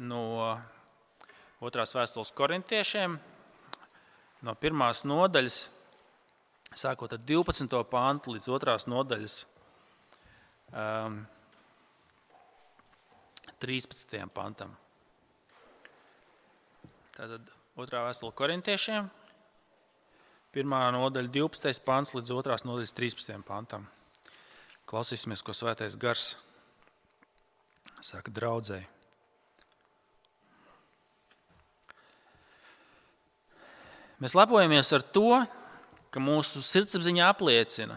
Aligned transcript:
no 0.00 0.56
otrās 1.60 1.92
vēstules 1.94 2.32
korintiešiem, 2.36 3.18
no 4.46 4.54
pirmās 4.60 5.04
nodaļas, 5.04 5.60
sākot 6.72 7.12
ar 7.12 7.22
12. 7.28 7.80
pāntu 7.90 8.34
līdz 8.34 8.48
otrās 8.54 8.86
nodaļas 8.88 9.36
um, 10.72 11.22
13. 13.60 14.20
pantam. 14.32 14.76
Tātad 17.16 17.50
otrā 17.76 18.06
vēstule 18.06 18.32
korintiešiem, 18.36 19.10
pirmā 20.54 20.86
nodaļa 20.96 21.34
12. 21.34 21.82
pāns 21.84 22.14
līdz 22.16 22.32
otrās 22.38 22.64
nodaļas 22.64 22.96
13. 22.96 23.42
pantam. 23.44 23.84
Klausīsimies, 24.90 25.44
ko 25.44 25.52
svētais 25.54 25.98
gars 26.00 26.32
saka 28.00 28.32
draudzēji. 28.34 28.99
Mēs 34.20 34.36
lepojamies 34.36 34.92
ar 34.92 35.04
to, 35.16 35.40
ka 36.12 36.20
mūsu 36.20 36.60
sirdsapziņa 36.64 37.30
apliecina 37.30 37.96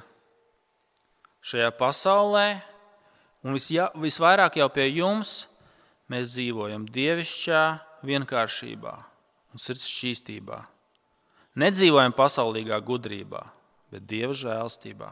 šajā 1.43 1.71
pasaulē, 1.75 2.61
un 3.43 3.57
visvairāk 3.99 4.61
jau 4.61 4.69
pie 4.71 4.87
jums 4.93 5.43
mēs 6.11 6.31
dzīvojam 6.31 6.85
dievišķā 6.87 7.63
vienkāršībā 8.07 8.93
un 9.53 9.61
sirds 9.61 9.89
šķīstībā. 9.89 10.61
Nedzīvojam 11.59 12.15
pasaulīgā 12.17 12.79
gudrībā, 12.81 13.43
bet 13.91 14.07
dieva 14.09 14.33
žēlstībā. 14.33 15.11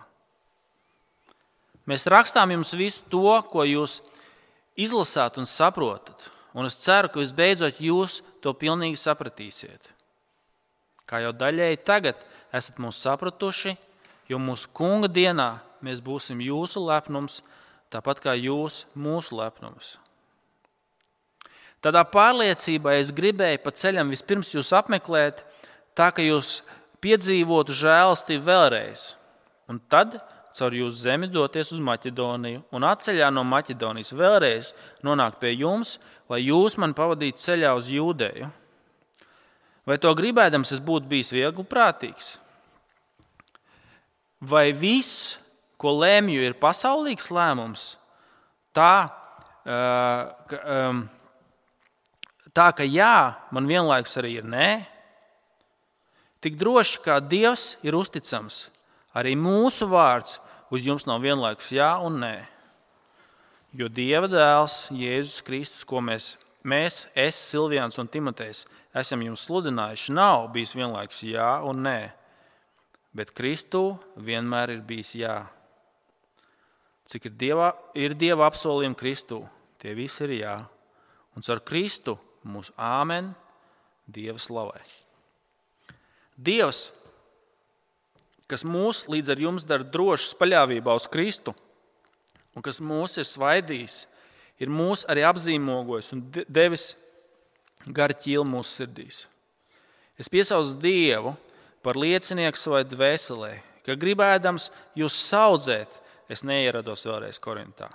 Mēs 1.90 2.08
rakstām 2.10 2.54
jums 2.56 2.72
visu 2.78 3.04
to, 3.12 3.36
ko 3.52 3.66
jūs 3.68 4.00
izlasāt 4.80 5.38
un 5.42 5.50
saprotat, 5.50 6.30
un 6.56 6.70
es 6.70 6.80
ceru, 6.82 7.12
ka 7.12 7.22
visbeidzot 7.22 7.82
jūs 7.84 8.22
to 8.42 8.54
pilnīgi 8.56 9.00
sapratīsiet. 9.02 9.92
Kā 11.12 11.20
jau 11.20 11.34
daļēji 11.36 11.82
tagad 11.84 12.22
esat 12.56 12.78
mūs 12.80 13.02
sapratuši, 13.04 13.74
jo 14.32 14.38
mūsu 14.40 14.70
kunga 14.72 15.10
dienā 15.12 15.58
mēs 15.84 16.00
būsim 16.00 16.40
jūsu 16.40 16.80
lepnums, 16.86 17.42
tāpat 17.92 18.22
kā 18.24 18.36
jūs 18.40 18.86
mūsu 18.96 19.36
lepnums. 19.36 19.98
Tādā 21.84 22.06
pārliecībā 22.08 22.94
es 23.02 23.10
gribēju 23.12 23.60
pa 23.64 23.74
ceļam 23.76 24.14
vispirms 24.14 24.54
jūs 24.54 24.72
apmeklēt, 24.78 25.42
tā 25.98 26.08
ka 26.16 26.24
jūs 26.24 26.62
piedzīvotu 27.04 27.76
žēlastību 27.76 28.48
vēlreiz, 28.48 29.04
un 29.68 29.82
tad 29.92 30.16
caur 30.56 30.78
jūsu 30.78 31.10
zemi 31.10 31.28
doties 31.32 31.74
uz 31.76 31.84
Maķedoniju, 31.84 32.64
un 32.72 32.88
atceļā 32.88 33.28
no 33.36 33.44
Maķedonijas 33.52 34.16
vēlreiz 34.16 34.72
nonākt 35.04 35.42
pie 35.44 35.58
jums, 35.58 35.98
lai 36.32 36.44
jūs 36.46 36.80
man 36.80 36.96
pavadītu 36.96 37.44
ceļā 37.50 37.76
uz 37.76 37.92
Jūdeju 37.92 38.52
Vai 39.88 39.98
to 39.98 40.12
gribēdams, 40.18 40.76
es 40.76 40.82
būtu 40.84 41.10
bijis 41.10 41.32
viegli 41.34 41.66
prātīgs? 41.66 42.36
Vai 44.42 44.72
viss, 44.74 45.38
ko 45.82 45.96
lēmju, 46.02 46.44
ir 46.46 46.58
pasaulīgs 46.62 47.32
lēmums? 47.34 47.96
Tā, 48.78 49.10
ka, 49.66 50.60
tā, 52.54 52.68
ka 52.78 52.86
jā, 52.86 53.16
man 53.54 53.70
vienlaikus 53.70 54.18
arī 54.22 54.38
ir 54.40 54.48
nē. 54.48 54.70
Tik 56.42 56.58
droši 56.58 57.02
kā 57.06 57.20
Dievs 57.22 57.76
ir 57.86 57.98
uzticams, 57.98 58.70
arī 59.14 59.36
mūsu 59.38 59.86
vārds 59.90 60.40
uz 60.74 60.88
jums 60.88 61.06
nav 61.06 61.22
vienlaikus 61.22 61.70
jā 61.76 61.92
un 62.02 62.22
nē. 62.24 62.36
Jo 63.78 63.88
Dieva 63.88 64.28
dēls, 64.28 64.90
Jēzus 64.92 65.44
Kristus, 65.48 65.86
ko 65.88 66.02
mēs, 66.04 66.34
mēs 66.64 67.06
es, 67.18 67.38
Silvijans 67.38 68.00
un 68.02 68.10
Timotejs, 68.12 68.66
esam 68.98 69.24
jums 69.26 69.46
sludinājuši, 69.48 70.16
nav 70.16 70.50
bijis 70.56 70.76
vienlaikus 70.78 71.24
jā 71.26 71.50
un 71.68 71.84
nē, 71.86 72.00
bet 73.18 73.34
Kristū 73.38 73.98
vienmēr 74.16 74.78
ir 74.78 74.86
bijis 74.88 75.16
jā. 75.20 75.38
Cik 77.12 77.28
ir 77.28 77.38
dieva, 77.40 77.72
ir 77.98 78.16
dieva 78.16 78.48
apsolījumi 78.48 78.98
Kristū, 79.00 79.42
tie 79.82 79.96
visi 79.98 80.24
ir 80.28 80.38
jā. 80.42 80.58
Un 81.36 81.44
ar 81.48 81.64
Kristu 81.64 82.18
mūsu 82.44 82.74
āmen 82.76 83.32
Dieva 84.12 84.40
slavē. 84.42 84.82
Dievs, 86.36 86.90
kas 88.50 88.66
mūs 88.68 89.06
līdz 89.12 89.32
ar 89.32 89.44
jums 89.46 89.66
dara 89.68 89.86
drošus 89.88 90.34
paļāvībā 90.40 90.96
uz 90.98 91.06
Kristu, 91.12 91.54
un 92.58 92.66
kas 92.66 92.82
mūs 92.84 93.20
ir 93.22 93.28
svaidījis, 93.30 94.02
ir 94.62 94.70
mūs 94.70 95.06
arī 95.10 95.26
apzīmogojis 95.26 96.12
un 96.16 96.24
devis 96.48 96.92
gara 97.88 98.14
ķīla 98.14 98.46
mūsu 98.46 98.82
sirdīs. 98.82 99.24
Es 100.22 100.30
piesaucu 100.30 100.78
Dievu 100.84 101.34
par 101.82 101.98
liecinieku 101.98 102.60
savai 102.60 102.84
dvēselē, 102.86 103.56
ka 103.86 103.98
gribēdams 103.98 104.70
jūs 104.98 105.18
saudzēt, 105.32 105.90
es 106.32 106.46
neierados 106.48 107.08
vēlreiz 107.10 107.42
Korintā. 107.42 107.90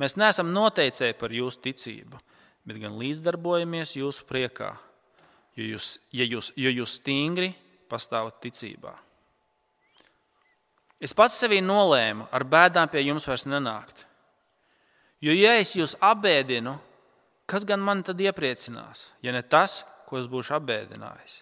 Mēs 0.00 0.16
neesam 0.16 0.48
noteicēji 0.54 1.18
par 1.20 1.34
jūsu 1.34 1.60
ticību, 1.66 2.18
bet 2.64 2.80
gan 2.80 2.96
līdzdarbojamies 2.96 3.98
jūsu 3.98 4.24
priekā, 4.28 4.72
jo 5.58 5.66
jūs, 5.74 5.92
ja 6.16 6.24
jūs, 6.24 6.50
jo 6.56 6.72
jūs 6.72 6.96
stingri 7.02 7.52
pastāvat 7.90 8.40
ticībā. 8.40 8.94
Es 11.00 11.12
pats 11.16 11.36
sevī 11.40 11.60
nolēmu 11.64 12.26
ar 12.32 12.44
bēdām 12.48 12.88
pie 12.92 13.04
jums 13.04 13.28
vairs 13.28 13.46
nenākt. 13.48 14.06
Jo, 15.20 15.34
ja 15.36 15.58
es 15.60 15.74
jūs 15.76 15.96
apbēdinu, 16.00 16.78
kas 17.50 17.66
gan 17.68 17.82
man 17.84 18.00
tad 18.06 18.20
iepriecinās, 18.22 19.10
ja 19.20 19.34
ne 19.36 19.42
tas, 19.42 19.82
ko 20.08 20.20
es 20.20 20.28
būšu 20.30 20.56
apbēdinājis? 20.56 21.40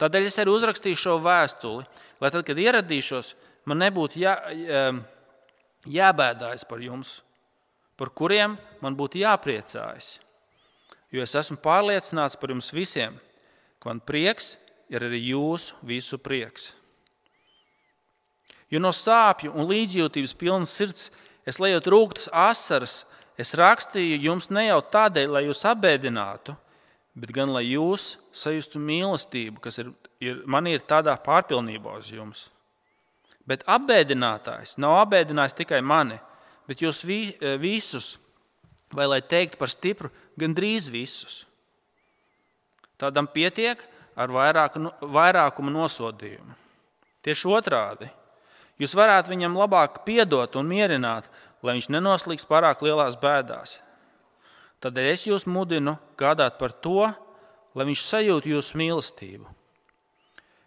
Tādēļ 0.00 0.26
es 0.26 0.38
arī 0.40 0.52
uzrakstīju 0.54 0.98
šo 0.98 1.18
vēstuli, 1.22 1.84
lai 2.22 2.30
tad, 2.32 2.42
kad 2.48 2.58
ieradīšos, 2.58 3.34
man 3.68 3.82
nebūtu 3.84 4.22
jā, 4.22 4.34
jābēdājas 5.84 6.64
par 6.68 6.80
jums, 6.82 7.18
par 8.00 8.10
kuriem 8.16 8.56
man 8.80 8.96
būtu 8.96 9.20
jāpriecājas. 9.20 10.16
Jo 11.12 11.24
es 11.26 11.34
esmu 11.36 11.58
pārliecināts 11.60 12.38
par 12.40 12.54
jums 12.54 12.70
visiem, 12.72 13.18
ka 13.78 13.90
man 13.90 14.00
prieks 14.00 14.54
ir 14.90 15.04
arī 15.04 15.20
jūsu 15.30 15.76
visu 15.86 16.18
prieks. 16.18 16.70
Jo 18.70 18.78
no 18.80 18.92
sāpju 18.94 19.52
un 19.52 19.66
līdzjūtības 19.68 20.34
pilnas 20.38 20.72
sirds 20.72 21.08
es 21.48 21.58
lejot 21.62 21.86
rūktas 21.90 22.28
asaras, 22.32 23.04
Es 23.40 23.54
rakstīju 23.56 24.18
jums 24.20 24.50
ne 24.52 24.66
jau 24.66 24.80
tādēļ, 24.92 25.30
lai 25.32 25.44
jūs 25.46 25.62
apbēdinātu, 25.70 26.52
bet 27.16 27.30
gan 27.32 27.52
lai 27.54 27.64
jūs 27.70 28.18
sajustu 28.36 28.80
mīlestību, 28.82 29.62
kas 29.64 29.80
ir, 29.80 29.92
ir, 30.20 30.42
man 30.50 30.68
ir 30.68 30.84
tādā 30.84 31.14
pārpilnībā 31.24 31.94
uz 32.02 32.10
jums. 32.12 32.48
Bet 33.48 33.64
apbēdinātājs 33.70 34.76
nav 34.82 34.98
apbēdinājis 35.06 35.56
tikai 35.62 35.80
mani, 35.80 36.18
bet 36.68 36.84
jūs 36.84 37.00
vi, 37.06 37.20
eh, 37.40 37.56
visus, 37.60 38.18
vai 38.92 39.08
lai 39.08 39.22
teikt 39.22 39.56
par 39.58 39.72
stipru, 39.72 40.10
gandrīz 40.38 40.90
visus. 40.92 41.44
Tādam 43.00 43.24
pietiek 43.30 43.80
ar 44.20 44.28
vairāku, 44.28 44.90
vairākumu 45.00 45.72
nosodījumu. 45.72 46.58
Tieši 47.24 47.48
otrādi. 47.48 48.10
Jūs 48.80 48.96
varētu 48.96 49.34
viņam 49.34 49.58
labāk 49.60 50.02
piedot 50.06 50.56
un 50.56 50.68
mierināt, 50.70 51.28
lai 51.60 51.76
viņš 51.76 51.90
nenoslīgs 51.92 52.48
pārāk 52.48 52.80
lielās 52.84 53.18
bēdās. 53.20 53.78
Tādēļ 54.80 55.08
es 55.12 55.26
jūs 55.28 55.44
mudinu 55.44 55.98
gādāt 56.16 56.56
par 56.56 56.72
to, 56.72 57.10
lai 57.76 57.86
viņš 57.90 58.04
sajūtu 58.08 58.54
jūsu 58.54 58.78
mīlestību. 58.80 59.50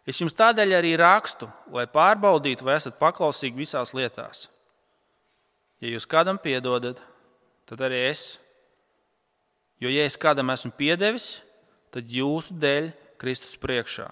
Es 0.05 0.19
jums 0.19 0.35
tādēļ 0.35 0.75
arī 0.77 0.93
rakstu, 0.99 1.47
lai 1.73 1.87
pārbaudītu, 1.89 2.65
vai 2.67 2.75
esat 2.77 2.99
paklausīgi 2.99 3.63
visās 3.63 3.93
lietās. 3.95 4.49
Ja 5.81 5.89
jūs 5.89 6.05
kādam 6.07 6.37
piedodat, 6.39 6.99
tad 7.67 7.81
arī 7.87 8.03
es. 8.11 8.37
Jo, 9.81 9.89
ja 9.89 10.05
es 10.05 10.19
kādam 10.19 10.51
esmu 10.53 10.73
piedevis, 10.77 11.41
tad 11.91 12.11
jūsu 12.11 12.55
dēļ 12.59 12.91
Kristus 13.19 13.55
priekšā. 13.59 14.09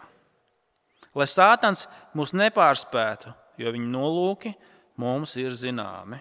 Lai 1.16 1.28
Sātans 1.28 1.86
mūs 2.16 2.32
nepārspētu, 2.36 3.34
jo 3.62 3.72
viņa 3.76 3.90
nolūki 3.94 4.54
mums 5.02 5.36
ir 5.40 5.56
zināmi. 5.56 6.20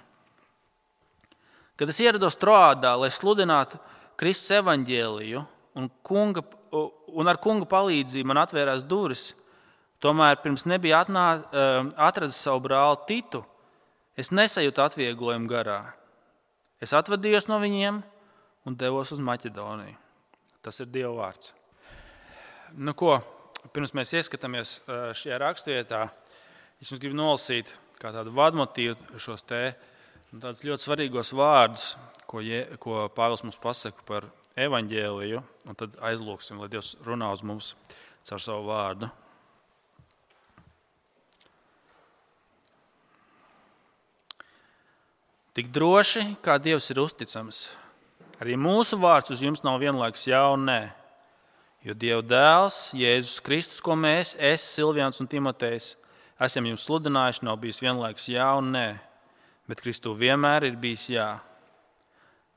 Kad 1.81 1.89
es 1.89 2.01
ierados 2.05 2.37
Troādā, 2.37 2.93
lai 3.01 3.09
sludinātu 3.09 3.79
Kristus 4.21 4.53
evaņģēliju, 4.59 5.41
un, 5.81 5.87
kunga, 6.05 6.43
un 7.17 7.31
ar 7.31 7.39
kunga 7.41 7.69
palīdzību 7.71 8.29
man 8.29 8.43
atvērās 8.43 8.85
durvis, 8.85 9.31
tomēr 10.05 10.37
pirms 10.43 10.67
nebija 10.69 11.01
atnā, 11.07 11.25
eh, 11.41 11.89
atradzis 11.97 12.43
savu 12.45 12.61
brāli 12.67 13.01
Titu, 13.09 13.41
es 14.17 14.29
nesajūtu 14.29 14.85
atvieglojumu 14.85 15.49
garā. 15.49 15.81
Es 16.81 16.93
atvadījos 16.97 17.49
no 17.49 17.57
viņiem 17.61 18.03
un 18.69 18.77
devos 18.77 19.13
uz 19.13 19.21
Maķedoniju. 19.21 19.97
Tas 20.61 20.81
ir 20.81 20.89
Dieva 20.93 21.15
vārds. 21.17 21.55
Nu, 22.77 22.93
ko, 22.93 23.23
pirms 23.73 23.97
mēs 23.97 24.13
ieskatāmies 24.21 24.81
eh, 24.85 25.13
šajā 25.17 25.41
raksturvietā, 25.41 26.11
es 26.81 26.91
jums 26.91 27.01
gribu 27.03 27.21
nolasīt 27.21 27.71
kā 28.01 28.13
tādu 28.15 28.33
vadmotīvu 28.35 29.21
šos 29.21 29.45
te 29.45 29.65
Tādus 30.31 30.63
ļoti 30.63 30.85
svarīgos 30.85 31.33
vārdus, 31.35 31.85
ko, 32.31 32.39
je, 32.39 32.61
ko 32.79 33.09
Pāvils 33.11 33.43
mums 33.43 33.57
pasaka 33.59 34.05
par 34.07 34.29
evaņģēliju, 34.63 35.41
un 35.67 35.79
tad 35.79 35.97
aizlūksim, 36.07 36.61
lai 36.63 36.69
Dievs 36.71 36.93
runā 37.03 37.33
uz 37.35 37.43
mums 37.43 37.73
caur 38.29 38.39
savu 38.39 38.69
vārdu. 38.69 39.09
Tik 45.59 45.75
droši, 45.75 46.23
kā 46.47 46.61
Dievs 46.63 46.87
ir 46.95 47.03
uzticams, 47.03 47.65
arī 48.39 48.55
mūsu 48.55 49.01
vārds 49.03 49.35
uz 49.35 49.43
jums 49.43 49.67
nav 49.67 49.83
vienlaikus 49.83 50.29
jā 50.31 50.45
un 50.55 50.69
nē. 50.71 50.81
Jo 51.83 51.99
Dieva 51.99 52.23
dēls, 52.23 52.93
Jēzus 52.95 53.43
Kristus, 53.43 53.83
ko 53.83 53.99
mēs, 53.99 54.37
es, 54.39 54.63
Silvijans 54.79 55.19
un 55.19 55.27
Timotejs, 55.27 55.97
esam 56.41 56.67
jums 56.69 56.85
sludinājuši, 56.89 57.45
nav 57.47 57.61
bijis 57.63 57.81
vienlaikus 57.83 58.29
jā 58.33 58.49
un 58.59 58.73
nē, 58.75 58.87
bet 59.71 59.83
Kristū 59.85 60.15
vienmēr 60.19 60.69
ir 60.71 60.79
bijis 60.81 61.09
jā. 61.13 61.31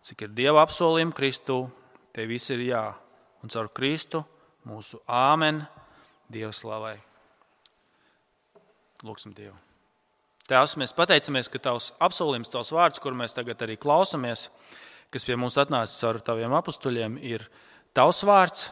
Cik 0.04 0.26
ir 0.26 0.36
Dieva 0.36 0.64
apsolījumi 0.66 1.16
Kristū, 1.16 1.62
te 2.16 2.26
viss 2.28 2.52
ir 2.52 2.64
jā. 2.68 2.86
Un 3.44 3.52
caur 3.52 3.70
Kristu 3.76 4.24
mūsu 4.68 5.00
āmen 5.08 5.62
Dieva 6.32 6.54
slavai. 6.56 6.96
Lūksim 9.04 9.36
Dievu. 9.36 9.56
Tēvs, 10.48 10.76
mēs 10.80 10.92
pateicamies, 10.96 11.48
ka 11.52 11.60
Tavs 11.64 11.92
apsolījums, 12.04 12.52
Tavs 12.52 12.72
vārds, 12.76 13.00
kur 13.00 13.16
mēs 13.16 13.36
tagad 13.36 13.62
arī 13.64 13.78
klausāmies, 13.80 14.50
kas 15.12 15.24
pie 15.28 15.38
mums 15.40 15.56
atnācis 15.60 16.02
caur 16.04 16.20
Taviem 16.24 16.56
apstuļiem, 16.56 17.16
ir 17.24 17.46
Tavs 17.96 18.24
vārds. 18.28 18.68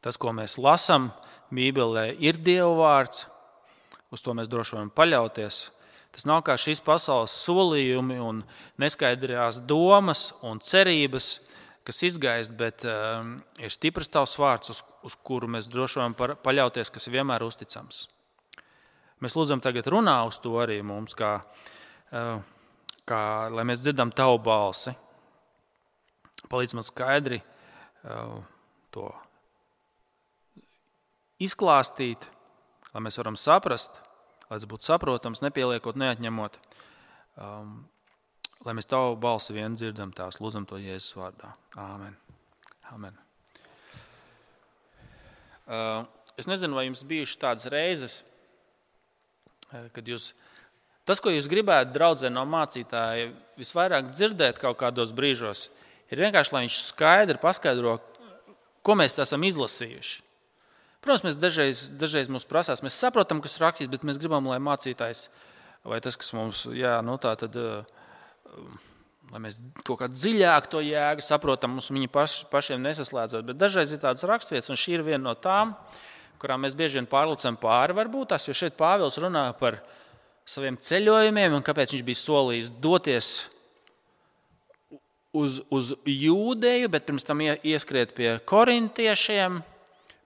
Tas, 0.00 0.16
ko 0.16 0.32
mēs 0.32 0.54
lasām 0.56 1.10
Bībelē, 1.52 2.14
ir 2.22 2.38
Dieva 2.40 2.70
vārds. 2.78 3.26
Uz 4.10 4.24
to 4.24 4.34
mēs 4.34 4.50
droši 4.50 4.76
varam 4.76 4.90
paļauties. 4.94 5.60
Tas 6.10 6.26
nav 6.26 6.42
kā 6.46 6.56
šīs 6.58 6.82
pasaules 6.82 7.34
solījumi 7.44 8.18
un 8.18 8.42
neskaidrās 8.82 9.60
domas 9.62 10.30
un 10.46 10.58
cerības, 10.58 11.36
kas 11.86 12.02
izgaist, 12.06 12.54
bet 12.58 12.82
um, 12.88 13.36
ir 13.62 13.72
stiprs 13.72 14.10
tavs 14.10 14.34
vārds, 14.38 14.72
uz, 14.74 14.80
uz 15.06 15.16
kuru 15.26 15.48
mēs 15.50 15.70
droši 15.70 16.00
varam 16.00 16.16
paļauties, 16.42 16.90
kas 16.90 17.06
ir 17.06 17.20
vienmēr 17.20 17.44
uzticams. 17.46 18.08
Mēs 19.20 19.36
lūdzam, 19.36 19.62
tagad 19.62 19.86
runā 19.92 20.16
uz 20.26 20.40
to 20.42 20.56
arī 20.62 20.80
mums, 20.86 21.14
kā, 21.14 21.36
uh, 22.10 22.42
kā, 23.08 23.22
lai 23.52 23.66
mēs 23.68 23.84
dzirdam 23.84 24.12
tavu 24.16 24.40
balsi. 24.42 24.94
Palīdz 26.50 26.74
man 26.74 26.86
skaidri 26.86 27.38
uh, 27.38 28.40
to 28.90 29.06
izklāstīt, 31.40 32.26
lai 32.94 33.02
mēs 33.04 33.18
varam 33.20 33.38
saprast, 33.38 34.00
lai 34.48 34.58
tas 34.58 34.66
būtu 34.70 34.86
saprotams, 34.86 35.42
nepieliekot, 35.44 35.98
neatņemot. 36.00 36.58
Um, 37.40 37.74
lai 38.66 38.74
mēs 38.76 38.88
tavu 38.90 39.16
balsi 39.20 39.54
vien 39.56 39.76
dzirdam, 39.78 40.12
tās 40.16 40.40
lūdzam 40.42 40.66
to 40.68 40.80
Jēzus 40.80 41.16
vārdā. 41.18 41.54
Āmen. 41.80 42.16
Amen. 42.90 43.18
Uh, 45.70 46.02
es 46.40 46.48
nezinu, 46.50 46.74
vai 46.74 46.88
jums 46.88 47.04
bijušas 47.06 47.38
tādas 47.38 47.68
reizes, 47.70 48.16
uh, 49.70 49.86
kad 49.94 50.08
jūs, 50.10 50.32
tas, 51.06 51.22
ko 51.22 51.30
jūs 51.30 51.46
gribētu 51.50 51.94
draudzē 51.94 52.32
no 52.32 52.42
mācītāja, 52.50 53.30
visvairāk 53.60 54.10
dzirdēt 54.10 54.58
kaut 54.58 54.80
kādos 54.82 55.14
brīžos, 55.14 55.68
ir 56.10 56.24
vienkārši, 56.24 56.56
lai 56.56 56.64
viņš 56.66 56.80
skaidri 56.88 57.38
paskaidro, 57.38 58.00
ko 58.82 58.98
mēs 58.98 59.14
esam 59.22 59.46
izlasījuši. 59.46 60.26
Protams, 61.00 61.24
mēs 61.24 61.38
dažreiz, 61.40 61.86
dažreiz 61.96 62.28
mums 62.28 62.44
prasās, 62.48 62.82
mēs 62.84 62.98
saprotam, 63.00 63.40
kas 63.40 63.56
ir 63.56 63.64
rakstīts, 63.64 63.90
bet 63.92 64.04
mēs 64.04 64.20
gribam, 64.20 64.48
lai 64.50 64.58
mācītājs 64.60 65.28
vai 65.88 66.00
tas, 66.04 66.18
kas 66.20 66.34
mums 66.36 66.66
jā, 66.76 66.98
nu 67.04 67.16
tā 67.20 67.34
tad. 67.40 67.56
Lai 69.30 69.38
mēs 69.38 69.60
kaut 69.86 70.00
kā 70.00 70.08
dziļāk 70.10 70.66
to 70.72 70.80
jēgu 70.82 71.22
saprotam, 71.22 71.76
mums 71.76 71.86
viņi 71.92 72.08
paš, 72.10 72.32
pašiem 72.50 72.80
nesaslēdzas. 72.82 73.44
Bet 73.46 73.60
dažreiz 73.60 73.92
ir 73.94 74.00
tādas 74.02 74.26
raksturvietas, 74.26 74.72
un 74.72 74.80
šī 74.80 74.96
ir 74.96 75.04
viena 75.06 75.22
no 75.28 75.34
tām, 75.38 75.76
kurām 76.42 76.64
mēs 76.64 76.74
bieži 76.74 76.98
vien 76.98 77.06
pārlicam 77.06 77.54
pāri. 77.60 77.94
Varbūt 77.94 78.32
tās, 78.32 78.48
jo 78.48 78.56
šeit 78.58 78.74
Pāvils 78.74 79.20
runā 79.22 79.44
par 79.60 79.78
saviem 80.50 80.74
ceļojumiem 80.82 81.54
un 81.54 81.62
kāpēc 81.62 81.94
viņš 81.94 82.04
bija 82.08 82.18
solījis 82.18 82.72
doties 82.82 83.30
uz, 85.30 85.60
uz 85.70 85.94
Jūdeju, 86.10 86.90
bet 86.90 87.06
pirms 87.06 87.28
tam 87.28 87.44
ieskriet 87.46 88.16
pie 88.18 88.34
korintiešiem 88.50 89.60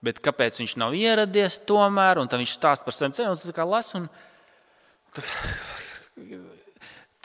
bet 0.05 0.21
kāpēc 0.25 0.61
viņš 0.61 0.77
nav 0.81 0.97
ieradies 0.99 1.61
tomēr, 1.69 2.21
un 2.21 2.31
viņš 2.31 2.57
stāsta 2.59 2.87
par 2.87 2.97
saviem 2.97 3.17
ceļiem, 3.17 3.35
un 3.35 3.43
tā 3.43 3.57
kā 3.57 3.67
las. 3.69 3.95
Un... 3.99 4.09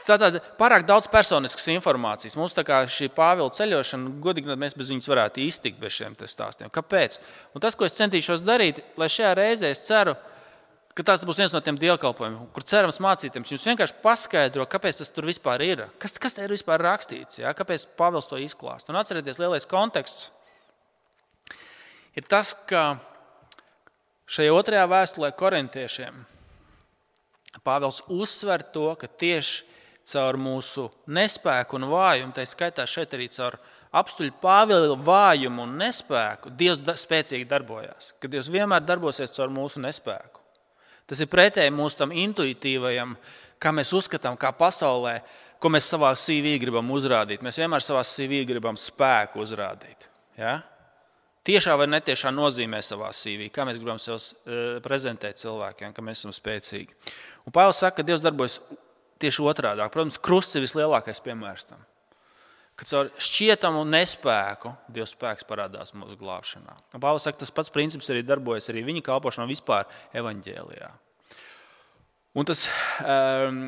Tātad 0.10 0.40
pārāk 0.58 0.88
daudz 0.90 1.10
personiskas 1.12 1.68
informācijas. 1.70 2.38
Mums 2.40 2.56
tā 2.58 2.64
kā 2.66 2.80
šī 2.90 3.12
Pāvila 3.14 3.52
ceļošana, 3.54 4.16
godīgi, 4.24 4.56
mēs 4.58 4.74
bez 4.78 4.90
viņas 4.94 5.10
varētu 5.12 5.44
iztikt 5.44 5.78
bez 5.82 5.94
šiem 6.00 6.16
stāstiem. 6.24 6.72
Kāpēc? 6.74 7.20
Un 7.54 7.62
tas, 7.62 7.78
ko 7.78 7.86
es 7.86 7.98
centīšos 8.00 8.42
darīt, 8.46 8.82
lai 8.98 9.10
šajā 9.12 9.36
reizē 9.38 9.70
es 9.76 9.84
ceru, 9.86 10.16
ka 10.98 11.06
tas 11.12 11.28
būs 11.28 11.38
viens 11.44 11.54
no 11.54 11.62
tiem 11.64 11.78
dievkalpojumiem, 11.80 12.50
kur 12.56 12.66
cerams 12.66 12.98
mācītājiem 13.04 13.46
jums 13.52 13.68
vienkārši 13.70 14.00
paskaidro, 14.02 14.66
kāpēc 14.72 15.04
tas 15.04 15.14
tur 15.14 15.30
vispār 15.30 15.62
ir. 15.68 15.86
Kas, 16.02 16.18
kas 16.18 16.36
te 16.36 16.48
ir 16.48 16.56
vispār 16.56 16.82
rakstīts? 16.82 17.44
Ja? 17.44 17.54
Kāpēc 17.56 17.86
Pāvils 18.00 18.28
to 18.32 18.40
izklāst? 18.42 18.90
Un 18.90 18.98
atcerieties, 19.00 19.42
lielais 19.42 19.70
konteksts 19.70 20.32
ir 22.20 22.28
tas, 22.30 22.54
ka 22.68 23.00
šajā 24.30 24.54
otrajā 24.54 24.86
vēstulē 24.92 25.32
korintiešiem 25.38 26.26
Pāvils 27.66 28.04
uzsver 28.14 28.62
to, 28.74 28.92
ka 29.00 29.08
tieši 29.10 29.66
caur 30.10 30.38
mūsu 30.42 30.88
nespēku 31.10 31.78
un 31.80 31.88
vājumu, 31.90 32.34
tā 32.36 32.46
skaitā 32.48 32.86
šeit 32.90 33.14
arī 33.18 33.26
caur 33.34 33.58
apstuļu 34.00 34.36
Pāvila 34.42 34.98
vājumu 35.06 35.66
un 35.66 35.76
nespēku, 35.82 36.54
Dievs 36.58 36.82
spēcīgi 37.02 37.48
darbojas. 37.50 38.14
Ka 38.22 38.30
Dievs 38.30 38.52
vienmēr 38.54 38.86
darbosies 38.86 39.34
caur 39.36 39.50
mūsu 39.54 39.82
nespēku. 39.82 40.42
Tas 41.10 41.22
ir 41.24 41.30
pretēji 41.30 41.74
mūsu 41.74 41.98
tam 42.04 42.14
intuitīvajam, 42.14 43.16
kā 43.62 43.74
mēs 43.74 43.94
uzskatām, 43.98 44.38
kā 44.38 44.52
pasaulē, 44.54 45.20
ko 45.60 45.72
mēs 45.74 45.90
savā 45.90 46.14
CV 46.14 46.60
gribam 46.62 46.92
uzrādīt. 46.94 47.42
Mēs 47.46 47.58
vienmēr 47.60 47.84
savā 47.84 48.04
CV 48.06 48.44
gribam 48.48 48.78
spēku 48.78 49.42
uzrādīt. 49.42 50.06
Ja? 50.38 50.60
Tiešā 51.48 51.76
vai 51.80 51.88
netiešā 51.90 52.32
nozīmē 52.36 52.82
savā 52.86 53.12
CV, 53.16 53.50
kā 53.54 53.66
mēs 53.68 53.80
gribam 53.82 54.00
sev 54.02 54.20
eh, 54.20 54.80
prezentēt 54.86 55.42
cilvēkiem, 55.42 55.94
ka 55.96 56.06
mēs 56.06 56.24
esam 56.24 56.36
spēcīgi. 56.36 56.96
Un 57.48 57.56
Pāvils 57.56 57.80
saka, 57.82 58.00
ka 58.00 58.08
Dievs 58.08 58.24
darbojas 58.24 58.60
tieši 59.22 59.46
otrādi. 59.46 59.86
Protams, 59.94 60.20
krusts 60.22 60.58
ir 60.58 60.66
vislielākais 60.66 61.24
piemērs 61.24 61.70
tam. 61.70 61.82
Kad 62.80 62.88
caur 62.88 63.10
šķietamu 63.20 63.82
nespēku 63.90 64.72
Dievs 64.96 65.12
spēks 65.16 65.48
parādās 65.48 65.92
mūsu 65.98 66.16
glābšanā. 66.20 66.78
Pāvils 66.96 67.28
saka, 67.28 67.42
tas 67.42 67.52
pats 67.52 67.74
princips 67.76 68.08
arī 68.14 68.24
darbojas 68.24 68.72
arī 68.72 68.86
viņa 68.88 69.04
kalpošanā 69.10 69.50
vispār 69.50 69.90
evaņģēlijā. 70.16 70.94
Un 72.40 72.46
tas, 72.48 72.68
um, 73.02 73.60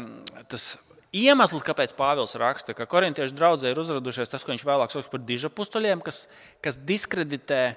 tas 0.48 0.76
Iemesls, 1.12 1.64
kāpēc 1.68 1.92
Pāvils 1.98 2.38
raksta, 2.40 2.72
ka 2.72 2.88
korintiešu 2.88 3.36
draudzē 3.36 3.74
ir 3.74 3.80
uzradušies 3.82 4.32
tas, 4.32 4.46
ko 4.48 4.54
viņš 4.54 4.62
vēlāk 4.64 4.94
sauc 4.94 5.10
par 5.12 5.20
dižapustuļiem, 5.28 6.00
kas, 6.06 6.24
kas 6.64 6.78
diskreditē 6.80 7.76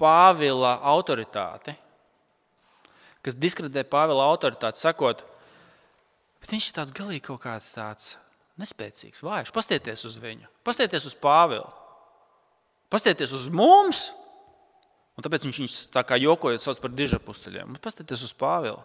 Pāvila 0.00 0.78
autoritāti. 0.88 1.74
Kas 3.20 3.36
diskreditē 3.36 3.84
Pāvila 3.84 4.24
autoritāti, 4.32 4.80
sakot, 4.80 5.20
bet 6.40 6.54
viņš 6.54 6.70
ir 6.70 6.78
tāds 6.78 6.94
galīgi 6.96 7.26
kaut 7.26 7.42
kāds 7.42 7.68
tāds 7.74 8.14
nespēcīgs, 8.60 9.20
vājš. 9.20 9.52
Pastieties 9.52 10.06
uz 10.08 10.16
viņu, 10.22 10.48
pastieties 10.64 11.04
uz 11.12 11.18
Pāvilu, 11.20 11.68
pastieties 12.88 13.36
uz 13.36 13.44
mums. 13.52 14.06
Un 15.20 15.26
tāpēc 15.26 15.44
viņš 15.44 15.60
viņus 15.60 15.76
tā 15.92 16.00
kā 16.08 16.16
jokojot 16.16 16.64
sauc 16.64 16.80
par 16.80 16.96
dižapustuļiem. 16.96 17.76
Pastieties 17.84 18.24
uz 18.24 18.32
Pāvilu. 18.40 18.80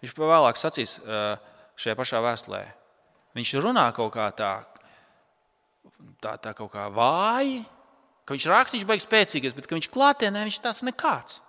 Viņš 0.00 0.16
vēlāk 0.16 0.56
sacīs 0.56 0.96
šajā 1.04 1.98
pašā 2.00 2.24
vēstulē 2.24 2.64
Viņš 3.36 3.54
runā 3.60 3.86
kaut 3.96 4.14
kā 4.14 4.30
tā, 4.32 4.52
tā, 6.24 6.36
tā 6.40 6.52
kaut 6.56 6.70
kā 6.72 6.86
vāji, 6.92 7.60
ka 8.24 8.36
viņš 8.36 8.46
raksta, 8.48 8.76
viņš 8.78 8.86
baigs 8.88 9.04
spēcīgais, 9.06 9.56
bet 9.56 9.68
viņš 9.70 9.90
klātienē 9.92 10.46
viņš 10.46 10.62
tāds 10.64 10.80
nekāds. 10.86 11.42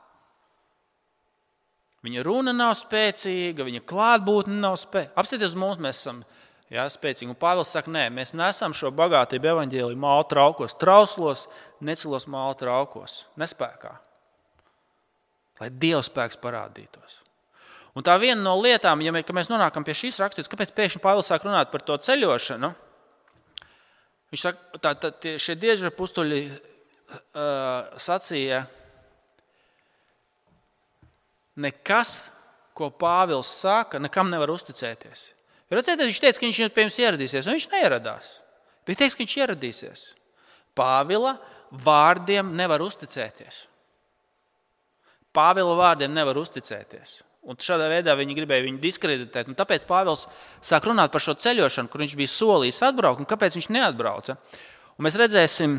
Viņa 2.05 2.23
runa 2.23 2.53
nav 2.55 2.75
spēcīga, 2.77 3.65
viņa 3.67 3.81
klātbūtne 3.87 4.59
nav 4.61 4.77
spēcīga. 4.79 5.15
Apsieties 5.17 5.53
uz 5.55 5.59
mums, 5.59 5.79
mēs 5.81 6.01
esam 6.03 6.21
jā, 6.71 6.85
spēcīgi. 6.91 7.31
Un 7.33 7.39
Pāvils 7.39 7.71
saka, 7.73 7.91
nē, 7.91 8.05
mēs 8.13 8.35
nesam 8.37 8.75
šo 8.77 8.91
bagātību 8.95 9.49
evaņģēlīju 9.53 9.99
mālu 9.99 10.27
traukos, 10.29 10.75
trauslos, 10.79 11.47
necilos 11.83 12.27
mālu 12.31 12.55
traukos, 12.59 13.23
nespējā. 13.39 13.95
Lai 15.57 15.71
Dieva 15.73 16.03
spēks 16.05 16.37
parādītos. 16.39 17.23
Un 17.97 18.05
tā 18.05 18.13
viena 18.21 18.37
no 18.43 18.53
lietām, 18.61 19.01
ja 19.01 19.09
mēs 19.09 19.49
nonākam 19.49 19.85
pie 19.85 19.95
šīs 19.97 20.19
raksturības, 20.21 20.51
kāpēc 20.51 20.73
pēkšņi 20.77 21.01
Pāvils 21.01 21.31
sāk 21.31 21.47
runāt 21.47 21.71
par 21.73 21.81
to 21.81 21.95
ceļošanu, 21.97 22.69
viņš 24.29 24.43
saka, 24.43 24.81
tā, 24.83 24.91
tā, 25.01 25.11
šie 25.41 25.55
dieža 25.57 25.89
pustuļi 25.97 26.41
uh, 26.45 27.87
sacīja, 27.97 28.61
nekas, 31.57 32.27
ko 32.77 32.91
Pāvils 32.93 33.49
saka, 33.63 33.97
nekam 34.03 34.29
nevar 34.29 34.53
uzticēties. 34.53 35.31
Redziet, 35.73 35.99
viņš 35.99 36.21
teica, 36.21 36.37
ka 36.37 36.45
viņš 36.45 36.73
pie 36.75 36.85
jums 36.85 36.99
ieradīsies, 37.01 37.47
un 37.47 37.57
viņš 37.57 37.69
neieradās. 37.73 38.33
Viņš 38.87 38.99
teica, 38.99 39.15
ka 39.15 39.23
viņš 39.25 39.37
ieradīsies. 39.41 40.03
Pāvila 40.77 41.33
vārdiem 41.73 42.53
nevar 42.55 42.85
uzticēties. 42.85 43.65
Pāvila 45.33 45.73
vārdiem 45.81 46.13
nevar 46.13 46.37
uzticēties. 46.39 47.23
Un 47.47 47.55
šādā 47.63 47.85
veidā 47.87 48.11
viņi 48.19 48.35
gribēja 48.35 48.65
viņu 48.65 48.81
diskreditēt. 48.83 49.47
Un 49.47 49.55
tāpēc 49.55 49.85
Pāvils 49.87 50.25
sāk 50.59 50.87
runāt 50.89 51.13
par 51.13 51.23
šo 51.23 51.37
ceļošanu, 51.39 51.87
kur 51.87 52.03
viņš 52.03 52.15
bija 52.19 52.31
solījis 52.33 52.81
atbraukt, 52.89 53.23
un 53.23 53.29
kāpēc 53.29 53.55
viņš 53.55 53.69
neatbrauca. 53.71 54.35
Un 54.97 55.07
mēs 55.07 55.15
redzēsim, 55.21 55.77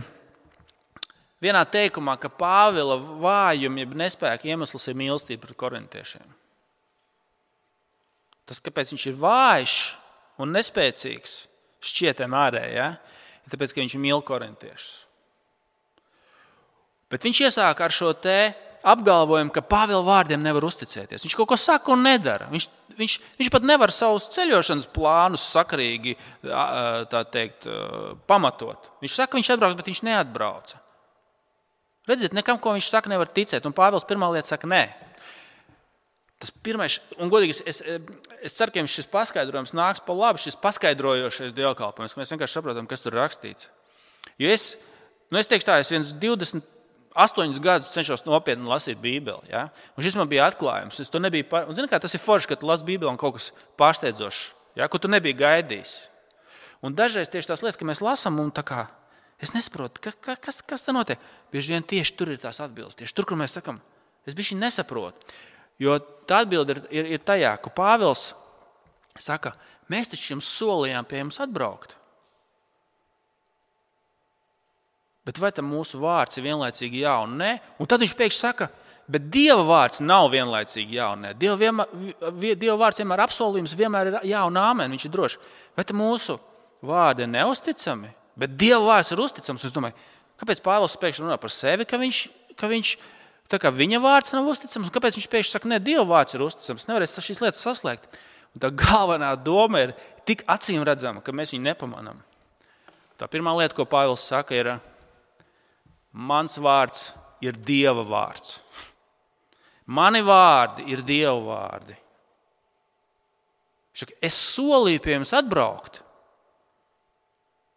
vienā 1.44 1.62
teikumā, 1.68 2.16
ka 2.22 2.30
Pāvila 2.32 2.96
vājuma, 2.96 3.82
jeb 3.84 3.92
nespēka 4.00 4.48
iemesls 4.48 4.88
ir 4.88 4.96
mīlestība 4.96 5.44
pret 5.44 5.58
korintiešiem. 5.60 6.36
Tas, 8.48 8.62
kāpēc 8.64 8.94
viņš 8.94 9.04
ir 9.10 9.18
vājš 9.20 9.76
un 10.40 10.56
nespēcīgs, 10.56 11.34
šķietam 11.84 12.32
ārēji, 12.32 12.78
ja? 12.78 12.88
ir 13.44 13.52
tāpēc, 13.52 13.74
ka 13.74 13.84
viņš 13.84 13.98
mīl 14.00 14.24
korintiešus. 14.24 15.04
Bet 17.12 17.24
viņš 17.24 17.44
iesāk 17.48 17.80
ar 17.84 17.92
šo 17.92 18.14
te 18.16 18.38
apgalvojumu, 18.86 19.52
ka 19.54 19.62
Pāvila 19.64 20.04
vārdiem 20.06 20.42
nevar 20.42 20.66
uzticēties. 20.68 21.24
Viņš 21.24 21.36
kaut 21.38 21.50
ko 21.50 21.58
saka 21.60 21.92
un 21.94 22.04
nedara. 22.06 22.48
Viņš, 22.52 22.68
viņš, 22.98 23.16
viņš 23.40 23.50
pat 23.54 23.66
nevar 23.66 23.92
savus 23.94 24.28
ceļošanas 24.34 24.88
plānus 24.94 25.46
sakarīgi 25.54 26.14
teikt, 27.34 27.66
pamatot. 28.30 28.90
Viņš 29.02 29.16
saka, 29.16 29.32
ka 29.32 29.40
viņš 29.40 29.52
atbrauks, 29.54 29.78
bet 29.80 29.90
viņš 29.90 30.04
neatbrauca. 30.08 30.80
Redziet, 32.08 32.36
nekam, 32.36 32.60
ko 32.62 32.72
viņš 32.76 32.88
saka, 32.88 33.12
nevar 33.12 33.28
ticēt. 33.28 33.66
Un 33.68 33.76
Pāvils 33.76 34.06
pirmā 34.08 34.30
lieta 34.32 34.54
saka, 34.54 34.70
nē. 34.70 34.86
Tas 36.38 36.52
pirmais, 36.62 37.00
un 37.18 37.30
godīgi, 37.32 37.56
es, 37.66 37.80
es 38.46 38.54
ceru, 38.54 38.70
ka 38.70 38.78
jums 38.78 38.94
šis 38.94 39.08
paskaidrojums 39.10 39.74
nāks 39.74 40.04
pa 40.06 40.14
labi, 40.14 40.38
šis 40.38 40.54
paskaidrojošais 40.62 41.56
dievkalpojums, 41.56 42.14
ka 42.14 42.20
mēs 42.20 42.30
vienkārši 42.30 42.60
saprotam, 42.60 42.86
kas 42.86 43.02
tur 43.02 43.16
ir 43.16 43.18
rakstīts. 43.24 43.66
Jo 44.38 44.52
es, 44.54 44.68
nu 45.34 45.40
es 45.40 45.50
teikšu 45.50 45.66
tā, 45.66 45.80
es 45.82 45.90
viens 45.90 46.12
20 46.14 46.62
astoņus 47.18 47.58
gadus 47.62 47.90
cenšos 47.94 48.24
nopietni 48.26 48.68
lasīt 48.68 49.00
Bībeli. 49.02 49.50
Ja? 49.50 49.68
Un 49.96 50.06
šis 50.06 50.16
man 50.18 50.30
bija 50.30 50.46
atklājums. 50.48 51.00
Es 51.02 51.10
to 51.12 51.20
nebiju. 51.22 51.48
Par... 51.50 51.66
Un, 51.68 51.76
zini, 51.76 51.90
kā, 51.90 52.00
tas 52.02 52.14
ir 52.14 52.22
forši, 52.22 52.52
ka 52.52 52.58
tu 52.60 52.68
lasi 52.68 52.86
Bībeli 52.86 53.10
un 53.10 53.18
kaut 53.20 53.38
kas 53.38 53.50
pārsteidzošs, 53.80 54.44
ja? 54.78 54.88
ko 54.90 55.00
tu 55.02 55.10
nebiji 55.10 55.38
gaidījis. 55.40 55.96
Un 56.86 56.94
dažreiz 56.94 57.30
tieši 57.32 57.50
tās 57.50 57.64
lietas, 57.64 57.78
ka 57.80 57.88
mēs 57.88 58.02
lasām, 58.04 58.38
un 58.38 58.52
kā, 58.54 58.86
es 59.42 59.50
nesaprotu, 59.54 60.02
ka, 60.04 60.14
ka, 60.14 60.38
kas, 60.48 60.62
kas 60.62 60.86
tur 60.86 60.94
notiek. 60.94 61.22
Bieži 61.50 61.74
vien 61.74 61.82
tieši 61.82 62.14
tur 62.14 62.30
ir 62.30 62.38
tās 62.42 62.62
atbildes. 62.62 62.98
Tieši 63.00 63.16
tur, 63.18 63.26
kur 63.26 63.40
mēs 63.40 63.56
sakām, 63.58 63.80
es 64.28 64.38
biju 64.38 64.60
nesaprotu. 64.60 65.34
Jo 65.82 65.98
tā 66.26 66.44
atbilde 66.44 66.76
ir, 66.76 66.82
ir, 66.90 67.12
ir 67.16 67.22
tajā, 67.26 67.56
ka 67.62 67.70
Pāvils 67.74 68.32
saka, 69.18 69.54
mēs 69.90 70.14
taču 70.14 70.36
jums 70.36 70.50
solījām 70.58 71.06
pie 71.06 71.22
jums 71.22 71.38
atbraukt. 71.42 71.97
Bet 75.28 75.36
vai 75.42 75.50
tam 75.52 75.66
mūsu 75.68 75.98
vārds 76.00 76.38
ir 76.40 76.46
vienlaicīgi 76.46 77.02
jā 77.02 77.18
un 77.20 77.34
nē? 77.36 77.50
Un 77.76 77.88
tad 77.90 78.00
viņš 78.00 78.14
pēkšņi 78.16 78.40
saka, 78.40 78.70
bet 79.12 79.26
Dieva 79.28 79.60
vārds 79.68 80.00
nav 80.00 80.30
vienlaicīgi 80.32 80.96
jā 80.96 81.10
un 81.12 81.26
nē. 81.26 81.32
Dieva, 81.36 81.58
vienmēr, 81.60 82.54
Dieva 82.56 82.78
vārds 82.80 83.02
vienmēr 83.02 83.26
apsolījums, 83.26 83.76
vienmēr 83.76 84.08
ir 84.08 84.16
jā 84.30 84.46
un 84.48 84.56
āmen. 84.56 84.94
Viņš 84.96 85.04
ir 85.04 85.12
drošs. 85.12 85.36
Tam 85.76 86.00
mūsu 86.00 86.38
vārdi 86.88 87.26
ir 87.26 87.32
neusticami? 87.34 88.14
Bet 88.40 88.56
Dieva 88.56 88.80
vārds 88.86 89.12
ir 89.12 89.20
uzticams. 89.20 89.68
Es 89.68 89.76
domāju, 89.76 90.00
kāpēc 90.40 90.64
Pāvils 90.64 90.96
pēkšņi 91.02 91.26
runā 91.26 91.36
par 91.42 91.52
sevi, 91.52 91.84
ka 91.84 92.00
viņš, 92.00 92.24
ka 92.56 92.72
viņš 92.72 92.96
tā 93.52 93.60
kā 93.60 93.72
viņa 93.74 94.00
vārds 94.00 94.32
nav 94.32 94.48
uzticams, 94.48 94.88
un 94.88 94.96
kāpēc 94.96 95.20
viņš 95.20 95.28
pēkšņi 95.34 95.58
saka, 95.58 95.68
ne, 95.68 95.82
Dieva 95.82 96.08
vārds 96.08 96.38
ir 96.38 96.48
uzticams. 96.48 96.88
Nevarēs 96.88 97.20
šīs 97.20 97.44
lietas 97.44 97.60
saslēgt. 97.68 98.08
Un 98.56 98.64
tā 98.64 98.72
galvenā 98.72 99.34
doma 99.36 99.84
ir 99.84 99.96
tik 100.24 100.46
acīm 100.48 100.88
redzama, 100.88 101.20
ka 101.20 101.36
mēs 101.36 101.52
viņu 101.52 101.68
nepamanām. 101.68 102.24
Tā 103.20 103.26
pirmā 103.28 103.52
lieta, 103.58 103.74
ko 103.76 103.84
Pāvils 103.88 104.22
saka, 104.24 104.54
ir, 104.56 104.76
Mans 106.18 106.58
vārds 106.58 107.12
ir 107.44 107.54
Dieva 107.54 108.02
vārds. 108.02 108.58
Mani 109.86 110.20
vārdi 110.26 110.88
ir 110.90 111.04
Dieva 111.06 111.38
vārdi. 111.38 111.94
Es 114.22 114.36
solīju 114.54 115.02
pie 115.02 115.14
jums 115.16 115.32
atbraukt. 115.34 116.02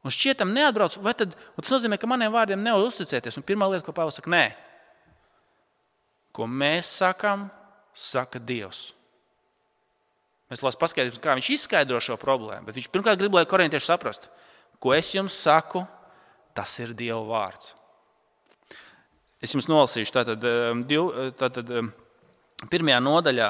Un 0.01 0.13
šķietam 0.13 0.49
neatbrauc, 0.53 0.97
vai 1.05 1.13
tad 1.17 1.35
tas 1.37 1.71
nozīmē, 1.71 1.97
ka 2.01 2.09
maniem 2.09 2.33
vārdiem 2.33 2.61
nevar 2.61 2.87
uzticēties? 2.87 3.37
Un 3.37 3.45
pirmā 3.45 3.67
lieta, 3.69 3.85
ko 3.85 3.93
Pāvils 3.93 4.17
saka, 4.17 4.31
nē. 4.33 4.45
Ko 6.33 6.47
mēs 6.49 6.89
sakām, 7.01 7.45
saka 7.93 8.41
Dievs. 8.41 8.91
Mēs 10.51 10.63
lasām 10.65 10.81
paskaidrojumu, 10.81 11.21
kā 11.23 11.35
viņš 11.37 11.51
izskaidro 11.53 12.01
šo 12.03 12.17
problēmu. 12.19 12.65
Bet 12.67 12.79
viņš 12.79 12.89
pirmkārt 12.91 13.21
grib, 13.21 13.37
lai 13.37 13.45
korintieši 13.47 13.87
saprastu, 13.87 14.31
ko 14.81 14.95
es 14.97 15.13
jums 15.13 15.37
saku, 15.37 15.85
tas 16.57 16.73
ir 16.81 16.95
Dieva 16.97 17.21
vārds. 17.29 17.75
Es 19.41 19.55
jums 19.55 19.65
nolasīšu, 19.65 20.13
tātad, 20.13 20.43
div, 20.85 21.07
tātad 21.39 21.69
um, 21.73 21.87
pirmajā 22.69 22.99
nodaļā. 23.01 23.49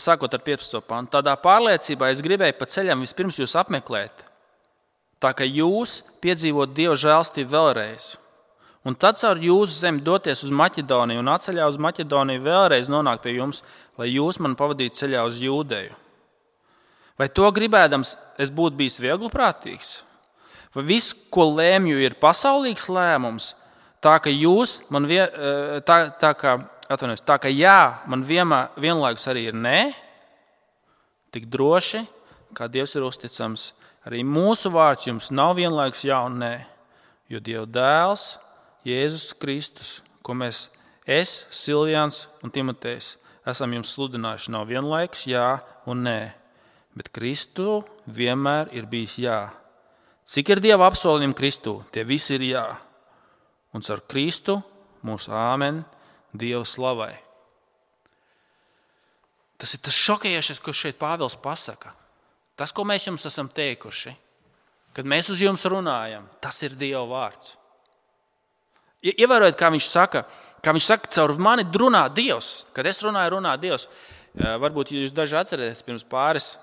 Sākot 0.00 0.32
ar 0.32 0.42
15. 0.46 0.80
pantu, 0.86 1.12
tādā 1.18 1.34
pārliecībā 1.42 2.08
es 2.14 2.22
gribēju 2.24 2.56
pa 2.56 2.68
ceļam 2.70 3.02
vispirms 3.04 3.40
jūs 3.42 3.56
apmeklēt, 3.58 4.24
tā 5.20 5.34
ka 5.36 5.44
jūs 5.44 5.98
piedzīvot 6.24 6.72
Dieva 6.72 6.96
žēlstību 6.96 7.52
vēlreiz. 7.52 8.14
Un 8.86 8.94
tad 8.94 9.18
caur 9.18 9.42
jūsu 9.42 9.80
zemi 9.82 10.00
doties 10.06 10.44
uz 10.46 10.54
Maķedoniju 10.54 11.20
un 11.20 11.32
atceļā 11.34 11.68
uz 11.68 11.76
Maķedoniju 11.82 12.44
vēlreiz 12.46 12.88
nonākt 12.88 13.26
pie 13.26 13.34
jums, 13.34 13.64
lai 13.98 14.12
jūs 14.14 14.38
man 14.40 14.54
pavadītu 14.56 15.02
ceļā 15.02 15.26
uz 15.26 15.42
Jūdeju. 15.42 16.05
Vai 17.16 17.28
to 17.32 17.48
gribēdams, 17.48 18.14
es 18.36 18.52
būtu 18.52 18.76
bijis 18.76 18.98
viegli 19.00 19.30
prātīgs? 19.32 20.00
Vai 20.76 20.84
viss, 20.84 21.14
ko 21.32 21.48
lēmju, 21.56 21.96
ir 22.04 22.18
pasaulīgs 22.20 22.90
lēmums? 22.92 23.54
Tā 24.04 24.18
ka 24.20 24.30
jūs 24.32 24.76
man 24.92 25.08
vien, 25.08 25.24
eh, 25.24 25.80
tā, 25.80 26.12
tā 26.20 26.34
kā, 26.36 26.58
atvainojos, 26.92 27.24
tā 27.24 27.38
ka 27.40 27.48
jā, 27.48 28.04
man 28.06 28.22
vienmēr, 28.22 28.68
vienlaikus 28.76 29.24
arī 29.32 29.48
ir 29.48 29.56
nē, 29.56 29.94
tik 31.32 31.48
droši, 31.48 32.04
kā 32.52 32.68
Dievs 32.68 32.94
ir 32.94 33.08
uzticams. 33.08 33.72
Arī 34.06 34.20
mūsu 34.22 34.70
vārds 34.70 35.08
jums 35.08 35.32
nav 35.32 35.56
vienlaikus 35.56 36.04
jā 36.04 36.20
un 36.28 36.38
nē, 36.38 36.54
jo 37.32 37.40
Dieva 37.40 37.66
dēls, 37.66 38.36
Jēzus 38.86 39.32
Kristus, 39.40 40.00
ko 40.22 40.36
mēs, 40.36 40.68
es, 41.08 41.46
Silvijans 41.50 42.26
un 42.44 42.52
Timotejs, 42.52 43.16
esam 43.48 43.72
jums 43.72 43.96
sludinājuši, 43.96 44.52
nav 44.52 44.68
vienlaikus 44.68 45.24
jā 45.26 45.56
un 45.88 46.04
nē 46.04 46.20
bet 46.96 47.12
Kristu 47.12 47.82
vienmēr 48.08 48.72
ir 48.74 48.88
bijis 48.88 49.18
jā. 49.20 49.40
Cik 50.26 50.54
ir 50.54 50.62
Dieva 50.64 50.88
apsolījumi 50.88 51.36
Kristū, 51.36 51.78
tie 51.94 52.02
visi 52.08 52.34
ir 52.34 52.46
jā. 52.48 52.66
Un 53.76 53.84
ar 53.92 54.02
Kristu 54.08 54.58
mūsu 55.06 55.30
āmen 55.30 55.84
Dieva 56.32 56.64
slavai. 56.66 57.12
Tas 59.56 59.72
ir 59.76 59.80
tas 59.84 59.96
šokējošais, 59.96 60.60
ko 60.60 60.72
šeit 60.74 60.98
Pāvils 61.00 61.36
pasaka. 61.40 61.94
Tas, 62.56 62.72
ko 62.72 62.84
mēs 62.88 63.06
jums 63.06 63.24
esam 63.28 63.48
teikuši, 63.52 64.12
kad 64.96 65.08
mēs 65.08 65.28
uz 65.32 65.40
jums 65.44 65.64
runājam, 65.68 66.26
tas 66.40 66.58
ir 66.64 66.76
Dieva 66.76 67.04
vārds. 67.08 67.54
Ievērojiet, 69.06 69.56
kā 69.60 69.68
viņš 69.70 69.88
saka, 69.92 70.24
kā 70.64 70.72
viņš 70.74 70.86
saka, 70.88 71.10
caur 71.12 71.36
mani 71.38 71.64
runā 71.68 72.06
Dievs. 72.12 72.66
Kad 72.74 72.88
es 72.88 73.02
runāju, 73.04 73.36
runā 73.36 73.54
Dievs. 73.60 73.86
Varbūt 74.36 74.92
jūs 74.92 75.14
daži 75.16 75.36
atcerieties 75.38 75.84
pirms 75.84 76.04
pāris 76.04 76.56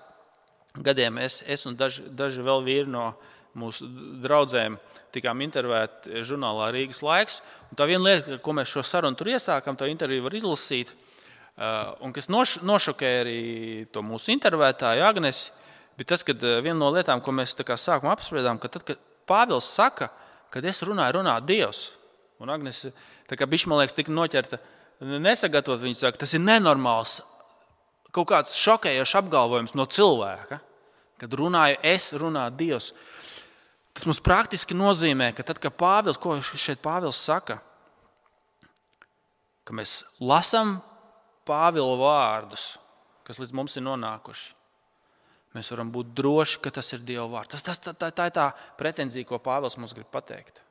gadiem 0.82 1.18
es, 1.22 1.44
es 1.46 1.66
un 1.70 1.78
daži, 1.78 2.08
daži 2.10 2.42
vēl 2.42 2.64
vīri 2.66 2.90
no 2.90 3.12
mūsu 3.58 3.86
draugiem 4.24 4.80
tikām 5.14 5.44
intervētāti 5.46 6.24
žurnālā 6.26 6.72
Rīgas 6.74 7.04
laiks. 7.06 7.42
Un 7.70 7.78
tā 7.78 7.86
viena 7.90 8.08
lieta, 8.08 8.40
ko 8.42 8.56
mēs 8.58 8.72
šo 8.72 8.82
sarunu 8.86 9.18
tur 9.18 9.30
iesākām, 9.30 9.78
to 9.78 9.86
interviju 9.90 10.26
var 10.26 10.34
izlasīt, 10.34 10.90
uh, 10.94 11.94
un 12.02 12.16
kas 12.16 12.30
noš, 12.34 12.58
nošokēja 12.66 13.22
arī 13.22 13.42
to 13.94 14.02
mūsu 14.06 14.34
intervētāju 14.34 15.06
Agnesi, 15.06 15.52
bija 16.00 16.16
tas, 16.16 16.26
ka 16.26 16.34
uh, 16.34 16.58
viena 16.66 16.80
no 16.80 16.90
lietām, 16.96 17.22
ko 17.22 17.36
mēs 17.36 17.54
sākumā 17.54 18.16
apspriedām, 18.16 18.62
ka 18.62 18.72
tad, 18.74 18.88
kad 18.88 19.10
Pāvils 19.30 19.70
saka, 19.70 20.10
kad 20.52 20.66
es 20.66 20.82
runāju, 20.84 21.20
runā 21.20 21.38
Dievs, 21.46 21.92
un 22.42 22.50
Agnese, 22.52 22.92
tā 23.30 23.38
kā 23.38 23.46
bišķi 23.48 23.70
man 23.70 23.84
liekas, 23.84 23.96
tika 23.96 24.12
noķerta 24.12 24.60
nesagatavot, 25.04 25.82
viņa 25.84 26.00
saka, 26.00 26.24
tas 26.26 26.34
ir 26.34 26.42
nenormāls 26.44 27.22
kaut 28.14 28.30
kāds 28.30 28.56
šokējošs 28.60 29.18
apgalvojums 29.20 29.76
no 29.78 29.86
cilvēka, 29.90 30.60
kad 31.22 31.36
runāju 31.40 31.80
es, 31.94 32.12
runā 32.18 32.46
Dievs. 32.54 32.92
Tas 33.94 34.08
mums 34.10 34.22
praktiski 34.24 34.78
nozīmē, 34.78 35.32
ka 35.38 35.46
tad, 35.46 35.60
kad 35.62 35.76
Pāvils, 35.78 36.18
ko 36.22 36.40
šeit 36.42 36.82
Pāvils 36.84 37.20
saka, 37.22 37.60
ka 39.64 39.76
mēs 39.76 40.02
lasām 40.22 40.80
Pāvila 41.48 41.96
vārdus, 42.00 42.74
kas 43.28 43.40
līdz 43.42 43.54
mums 43.56 43.78
ir 43.78 43.86
nonākuši. 43.86 44.52
Mēs 45.54 45.70
varam 45.70 45.92
būt 45.94 46.16
droši, 46.18 46.60
ka 46.64 46.72
tas 46.74 46.88
ir 46.96 47.04
Dieva 47.06 47.28
vārds. 47.30 47.54
Tas, 47.54 47.62
tas, 47.62 47.78
tā, 47.82 47.94
tā, 47.94 48.10
tā 48.10 48.26
ir 48.30 48.34
tā 48.34 48.48
pretenzija, 48.80 49.28
ko 49.30 49.38
Pāvils 49.42 49.78
mums 49.78 49.94
grib 49.94 50.10
pateikt. 50.14 50.64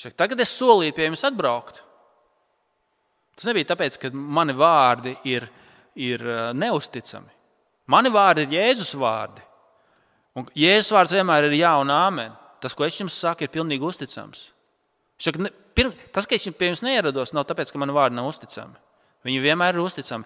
Šak, 0.00 0.16
tagad 0.18 0.42
es 0.42 0.54
solīju 0.58 0.96
pie 0.96 1.06
jums 1.06 1.22
atbraukt. 1.26 1.78
Tas 3.34 3.48
nebija 3.50 3.72
tāpēc, 3.72 3.98
ka 4.00 4.10
mani 4.14 4.54
vārdi 4.56 5.16
ir, 5.28 5.48
ir 5.98 6.22
neusticami. 6.54 7.32
Mani 7.90 8.12
vārdi 8.14 8.46
ir 8.46 8.56
Jēzus 8.58 8.94
vārdi. 8.96 9.42
Un 10.38 10.46
Jēzus 10.58 10.92
vārds 10.94 11.14
vienmēr 11.14 11.48
ir 11.48 11.58
jā 11.58 11.74
un 11.82 11.92
āmen. 11.94 12.32
Tas, 12.62 12.74
ko 12.74 12.86
es 12.86 12.96
jums 12.96 13.16
saku, 13.20 13.44
ir 13.44 13.52
pilnīgi 13.52 13.84
uzticams. 13.84 14.46
Šak, 15.20 15.36
ne, 15.42 15.50
pirm, 15.76 15.92
tas, 16.14 16.26
ka 16.26 16.38
es 16.38 16.46
pie 16.56 16.70
jums 16.70 16.82
neierados, 16.86 17.34
nav 17.36 17.44
tāpēc, 17.50 17.70
ka 17.70 17.80
mani 17.82 17.94
vārdi 17.94 18.16
nav 18.16 18.30
uzticami. 18.30 18.78
Viņi 19.26 19.42
vienmēr 19.44 19.76
ir 19.76 19.84
uzticami. 19.84 20.24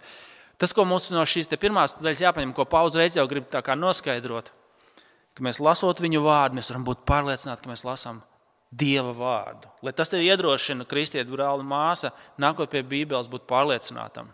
Tas, 0.59 0.73
ko 0.75 0.85
mums 0.89 1.09
no 1.15 1.23
šīs 1.27 1.51
pirmās 1.59 1.97
daļas 1.99 2.23
jāpaņem, 2.25 2.55
ko 2.55 2.67
Pauls 2.67 2.97
reiz 2.99 3.17
jau 3.17 3.27
grib 3.31 3.47
noskaidrot, 3.51 4.51
ka 5.35 5.45
mēs 5.47 5.61
lasot 5.63 6.01
viņu 6.03 6.23
vārdu, 6.25 6.59
mēs 6.59 6.71
varam 6.73 6.87
būt 6.87 7.05
pārliecināti, 7.07 7.63
ka 7.63 7.71
mēs 7.71 7.85
lasām 7.87 8.23
Dieva 8.69 9.15
vārdu. 9.17 9.71
Lai 9.83 9.95
tas 9.97 10.11
tev 10.13 10.21
iedrošina, 10.21 10.85
kristieti, 10.89 11.31
brāli, 11.33 11.65
māsa, 11.65 12.11
nākot 12.41 12.69
pie 12.73 12.83
Bībeles, 12.85 13.31
būt 13.33 13.47
pārliecinātam. 13.49 14.29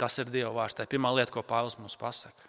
Tas 0.00 0.18
ir 0.20 0.28
Dieva 0.32 0.52
vārds. 0.52 0.76
Tā 0.76 0.84
ir 0.84 0.92
pirmā 0.92 1.12
lieta, 1.16 1.32
ko 1.32 1.44
Pāvils 1.44 1.78
mums 1.80 1.96
pasaka. 2.00 2.48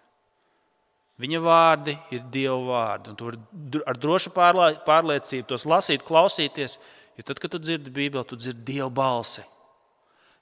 Viņa 1.21 1.39
vārdi 1.43 1.95
ir 2.11 2.25
Dieva 2.33 2.57
vārdi. 2.67 3.11
Un 3.11 3.19
tu 3.19 3.29
vari 3.29 3.83
ar 3.87 3.99
drošu 3.99 4.33
pārliecību 4.35 5.47
tos 5.47 5.67
lasīt, 5.69 6.03
klausīties. 6.07 6.77
Jo 7.19 7.25
tad, 7.27 7.39
kad 7.39 7.53
tu 7.53 7.59
dzirdi 7.61 7.93
Bībeli, 7.93 8.27
tu 8.27 8.39
dzirdi 8.39 8.65
Dieva 8.73 8.89
balsi. 8.89 9.43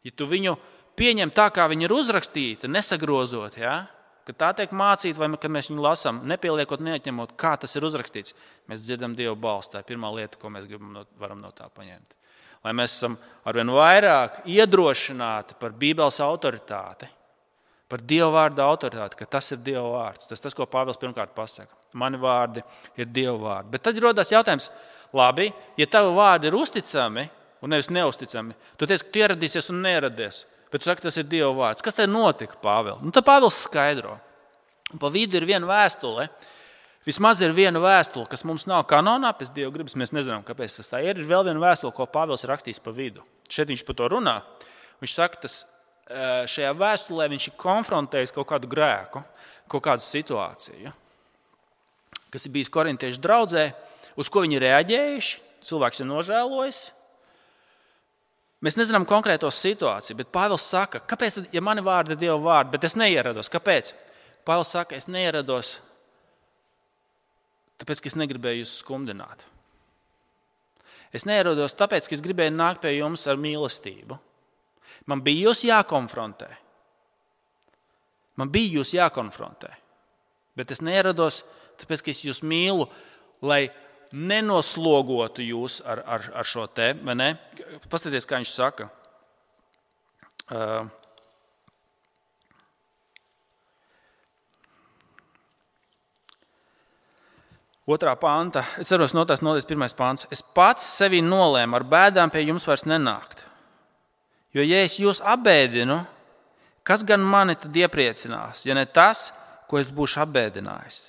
Ja 0.06 0.14
tu 0.16 0.26
viņu 0.30 0.56
pieņem 0.98 1.34
tā, 1.36 1.50
kā 1.54 1.66
viņa 1.70 1.86
ir 1.86 1.96
uzrakstīta, 1.96 2.70
nesagrozot, 2.72 3.58
ja? 3.60 3.84
Kad 4.30 4.38
tā 4.38 4.50
tiek 4.60 4.74
mācīta, 4.78 5.18
vai 5.18 5.32
kad 5.42 5.52
mēs 5.54 5.72
viņu 5.72 5.84
lasām, 5.84 6.22
nepieliekot, 6.30 6.84
neatņemot, 6.86 7.34
kā 7.40 7.56
tas 7.58 7.74
ir 7.76 7.86
uzrakstīts, 7.88 8.36
mēs 8.70 8.86
dzirdam 8.86 9.16
Dieva 9.18 9.34
balsi. 9.34 9.74
Tā 9.74 9.82
ir 9.82 9.88
pirmā 9.90 10.12
lieta, 10.14 10.38
ko 10.38 10.52
mēs 10.54 10.68
no, 10.70 11.06
varam 11.22 11.42
no 11.42 11.50
tā 11.56 11.70
paņemt. 11.74 12.14
Lai 12.66 12.74
mēs 12.76 12.98
esam 12.98 13.16
arvien 13.48 13.72
vairāk 13.72 14.44
iedrošināti 14.52 15.58
par 15.62 15.74
Bībeles 15.80 16.20
autoritāti, 16.22 17.08
par 17.90 18.04
Dieva 18.06 18.30
vārdu 18.36 18.62
autoritāti, 18.66 19.18
ka 19.18 19.30
tas 19.38 19.50
ir 19.56 19.64
Dieva 19.66 19.88
vārds. 19.96 20.30
Tas 20.30 20.44
tas, 20.44 20.54
ko 20.54 20.68
Pāvils 20.70 21.00
pirmkārt 21.02 21.34
pasaka. 21.34 21.74
Mani 21.98 22.20
vārdi 22.22 22.62
ir 23.00 23.10
Dieva 23.10 23.38
vārdi. 23.40 23.74
Bet 23.74 23.88
tad 23.88 23.98
rodas 24.04 24.30
jautājums, 24.30 24.70
labi, 25.16 25.50
ja 25.80 25.90
tavi 25.90 26.14
vārdi 26.14 26.52
ir 26.52 26.60
uzticami 26.60 27.26
un 27.64 27.74
nevis 27.74 27.90
neusticami, 27.92 28.54
tu 28.78 28.88
teici, 28.88 29.08
ka 29.08 29.14
tu 29.14 29.24
ieradīsies 29.24 29.72
un 29.74 29.82
neieradies. 29.84 30.44
Bet 30.70 30.84
tu 30.84 30.90
saki, 30.90 31.06
tas 31.06 31.18
ir 31.18 31.26
Dieva 31.30 31.50
vārds. 31.58 31.84
Kas 31.86 31.98
te 31.98 32.06
notika, 32.10 32.58
Pāvils? 32.62 33.02
Nu, 33.02 33.14
tad 33.16 33.26
Pāvils 33.28 33.58
skaidro. 33.64 34.20
Pa 35.02 35.10
vidu 35.14 35.40
ir 35.40 35.48
viena 35.50 35.70
vēstule. 35.70 36.28
Vismaz 37.08 37.42
ir 37.42 37.56
viena 37.58 37.82
vēstule, 37.82 38.28
kas 38.30 38.46
mums 38.46 38.68
nav 38.70 38.84
kanonā, 38.90 39.32
pēc 39.38 39.54
Dieva 39.56 39.72
gribas. 39.74 39.98
Mēs 39.98 40.14
nezinām, 40.14 40.44
kāpēc 40.46 40.78
tas 40.78 40.92
tā 40.92 41.02
ir. 41.06 41.18
Ir 41.18 41.30
vēl 41.30 41.48
viena 41.48 41.64
vēstule, 41.64 41.94
ko 41.96 42.06
Pāvils 42.10 42.46
ir 42.46 42.54
rakstījis 42.54 42.84
pa 42.86 42.94
vidu. 42.94 43.26
Šeit 43.50 43.72
viņš 43.72 43.86
par 43.88 43.98
to 43.98 44.10
runā. 44.14 44.38
Viņš 45.02 45.16
saka, 45.16 45.42
tas 45.48 45.62
šajā 46.50 46.72
vēstulē 46.78 47.28
viņš 47.30 47.50
ir 47.52 47.58
konfrontējis 47.60 48.34
kaut 48.34 48.50
kādu 48.50 48.70
grēku, 48.70 49.22
kaut 49.70 49.84
kādu 49.86 50.06
situāciju, 50.06 50.94
kas 52.34 52.46
ir 52.46 52.54
bijis 52.56 52.72
korintiešu 52.74 53.22
draudzē, 53.22 53.70
uz 54.18 54.30
ko 54.30 54.44
viņi 54.46 54.62
reaģējuši. 54.66 55.46
Cilvēks 55.70 56.00
ir 56.00 56.08
nožēlojis, 56.08 56.78
Mēs 58.60 58.76
nezinām 58.76 59.06
konkrēto 59.08 59.48
situāciju, 59.54 60.18
bet 60.20 60.32
Pāvils 60.36 60.66
saka, 60.68 61.00
kāpēc, 61.08 61.38
ja 61.56 61.62
mani 61.64 61.84
vārdi 61.86 62.16
ir 62.16 62.20
Dieva 62.26 62.40
vārdi, 62.44 62.74
bet 62.74 62.88
es 62.90 62.98
neierados, 63.00 63.48
kāpēc? 63.52 63.94
Pāvils 64.48 64.74
saka, 64.76 64.98
es 65.00 65.08
neierados, 65.08 65.78
tāpēc, 67.80 68.02
ka 68.04 68.12
es 68.12 68.18
negribēju 68.20 68.66
jūs 68.66 68.74
skumdināt. 68.82 69.46
Es 71.16 71.26
neierados 71.26 71.78
tāpēc, 71.80 72.10
ka 72.10 72.18
es 72.18 72.24
gribēju 72.26 72.54
nākt 72.54 72.84
pie 72.84 72.98
jums 72.98 73.24
ar 73.32 73.40
mīlestību. 73.40 74.20
Man 75.10 75.24
bija 75.26 75.48
jūs 75.48 75.64
jākonfrontē. 75.66 76.50
Man 78.38 78.52
bija 78.54 78.78
jūs 78.78 78.94
jākonfrontē. 78.98 79.72
Bet 80.60 80.76
es 80.76 80.84
neierados, 80.84 81.42
tāpēc, 81.80 82.04
ka 82.04 82.12
es 82.12 82.26
jūs 82.28 82.44
mīlu, 82.44 82.90
lai 83.42 83.70
nenoslogotu 84.14 85.44
jūs 85.46 85.80
ar, 85.86 86.04
ar, 86.06 86.30
ar 86.42 86.48
šo 86.48 86.66
te. 86.74 86.94
Paskatieties, 87.90 88.28
kā 88.30 88.40
viņš 88.42 88.54
saka. 88.54 88.90
Uh, 90.50 90.88
Otrā 97.90 98.12
panta, 98.22 98.62
es 98.78 98.92
ceros, 98.92 99.16
no 99.18 99.24
tās 99.26 99.42
nodaļas 99.42 99.66
pirmais 99.66 99.96
pants. 99.98 100.28
Es 100.30 100.44
pats 100.46 100.84
sevi 101.00 101.24
nolēmu 101.26 101.74
ar 101.74 101.86
bēdām 101.90 102.30
pie 102.30 102.44
jums 102.46 102.68
vairs 102.70 102.86
nenākt. 102.86 103.42
Jo, 104.54 104.62
ja 104.62 104.84
es 104.86 105.00
jūs 105.02 105.24
apbēdinu, 105.26 105.98
kas 106.86 107.02
gan 107.06 107.26
mani 107.26 107.56
tad 107.58 107.74
iepriecinās, 107.74 108.68
ja 108.70 108.78
ne 108.78 108.86
tas, 108.86 109.32
ko 109.70 109.82
es 109.82 109.90
būšu 109.94 110.22
apbēdinājis? 110.22 111.00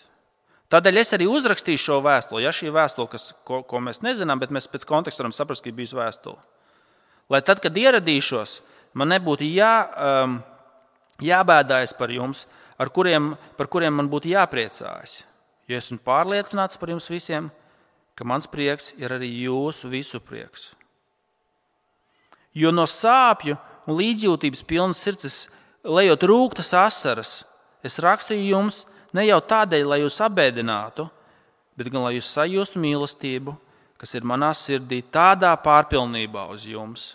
Tādēļ 0.71 1.01
es 1.01 1.11
arī 1.17 1.27
uzrakstīju 1.27 1.83
šo 1.83 1.99
vēstuli. 2.05 2.45
Ja 2.45 2.53
šī 2.55 2.71
vēstule, 2.75 3.11
kas, 3.11 3.31
ko, 3.47 3.65
ko 3.67 3.81
mēs 3.83 4.05
nezinām, 4.07 4.39
bet 4.39 4.53
mēs 4.55 4.69
pēc 4.71 4.87
konteksta 4.87 5.25
varam 5.25 5.35
saprast, 5.35 5.65
ka 5.65 5.73
bijusi 5.75 5.99
vēstule. 5.99 6.39
Lai 7.31 7.41
tad, 7.47 7.59
kad 7.63 7.75
ieradīšos, 7.75 8.61
man 8.95 9.11
nebūtu 9.11 9.47
jā, 9.51 9.75
um, 9.91 10.39
jābēdājas 11.23 11.95
par 11.99 12.15
jums, 12.15 12.45
kuriem, 12.95 13.33
par 13.59 13.71
kuriem 13.71 13.99
man 13.99 14.11
būtu 14.11 14.31
jāpriecājas. 14.31 15.21
Jo 15.71 15.79
esmu 15.79 16.01
pārliecināts 16.07 16.79
par 16.79 16.91
jums 16.95 17.11
visiem, 17.11 17.51
ka 18.19 18.27
mans 18.27 18.47
prieks 18.51 18.93
ir 18.99 19.13
arī 19.15 19.29
jūsu 19.47 19.91
visu 19.91 20.21
prieks. 20.23 20.71
Jo 22.55 22.73
no 22.75 22.87
sāpju 22.91 23.55
un 23.87 23.99
līdzjūtības 23.99 24.65
pilnas 24.67 25.03
sirds, 25.03 25.45
lejot 25.87 26.27
rūktas 26.27 26.73
asaras, 26.79 27.31
es 27.87 27.99
rakstīju 28.03 28.49
jums, 28.51 28.83
ne 29.17 29.27
jau 29.27 29.41
tādēļ, 29.53 29.87
lai 29.89 30.01
jūs 30.03 30.21
apbēdinātu, 30.25 31.07
bet 31.79 31.91
gan 31.91 32.05
lai 32.05 32.17
jūs 32.17 32.31
sajustu 32.35 32.81
mīlestību, 32.83 33.57
kas 34.01 34.15
ir 34.17 34.27
manā 34.27 34.51
sirdī, 34.57 35.03
tādā 35.13 35.53
pārpilnībā 35.61 36.47
uz 36.53 36.67
jums. 36.69 37.07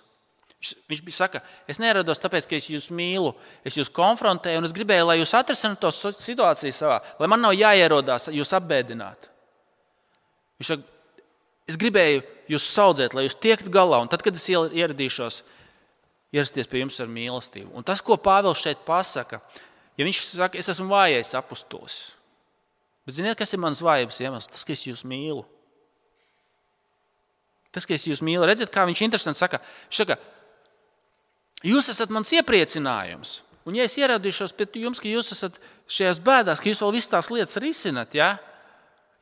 Viņš 0.90 1.02
bija 1.06 1.18
saka, 1.18 1.42
es 1.70 1.78
nerados 1.82 2.22
tāpēc, 2.22 2.48
ka 2.50 2.58
es 2.58 2.72
jūs 2.72 2.88
mīlu, 2.94 3.36
es 3.66 3.76
jūs 3.78 3.92
konfrontēju, 3.94 4.62
un 4.62 4.66
es 4.66 4.74
gribēju, 4.74 5.06
lai 5.10 5.20
jūs 5.20 5.36
atrisinātu 5.38 5.84
to 5.86 6.12
situāciju 6.18 6.74
savā, 6.74 7.00
lai 7.22 7.30
man 7.30 7.44
nav 7.44 7.54
jāierodās 7.54 8.32
jūs 8.34 8.54
apbēdināt. 8.58 9.30
Viņš 10.58 10.72
saka, 10.72 10.88
es 11.70 11.78
gribēju 11.82 12.24
jūs 12.56 12.66
audzēt, 12.82 13.14
lai 13.18 13.28
jūs 13.28 13.38
tiekat 13.42 13.70
galā, 13.74 14.00
un 14.02 14.10
tad, 14.10 14.26
kad 14.26 14.38
es 14.38 14.48
ieradīšos, 14.50 15.42
ierasties 16.36 16.70
pie 16.72 16.82
jums 16.82 16.98
ar 17.04 17.12
mīlestību. 17.12 17.72
Un 17.78 17.86
tas, 17.86 18.02
ko 18.04 18.18
Pāvils 18.18 18.62
šeit 18.64 18.82
pasaka, 18.88 19.42
Ja 19.96 20.08
viņš 20.08 20.22
saka, 20.28 20.60
es 20.60 20.70
esmu 20.72 20.90
vājais 20.92 21.32
apustulis, 21.38 21.98
bet 23.08 23.16
ziniet, 23.16 23.38
kas 23.40 23.54
ir 23.56 23.62
mans 23.64 23.84
vājības 23.84 24.20
iemesls? 24.26 24.52
Tas, 24.52 24.66
ka 24.68 24.76
es 24.76 24.84
jūs 24.88 25.06
mīlu. 25.08 25.46
Tas, 27.76 27.88
ka 27.88 27.96
es 27.96 28.08
jūs 28.08 28.24
mīlu, 28.24 28.48
redziet, 28.48 28.72
kā 28.72 28.86
viņš 28.88 29.04
interesanti 29.04 29.40
saka. 29.40 29.60
Viņš 29.88 30.02
saka, 30.04 30.20
jūs 31.68 31.92
esat 31.92 32.12
mans 32.14 32.32
iepriecinājums. 32.36 33.40
Un, 33.66 33.76
ja 33.76 33.88
es 33.88 33.96
ieradīšos 33.98 34.54
pie 34.56 34.68
jums, 34.84 35.02
ka 35.02 35.10
jūs 35.10 35.34
esat 35.34 35.58
šajās 35.90 36.22
bēdās, 36.24 36.62
ka 36.62 36.70
jūs 36.70 36.84
vēl 36.84 36.94
visas 36.96 37.12
tās 37.12 37.32
lietas 37.34 37.58
risināt, 37.62 38.14
ja? 38.16 38.36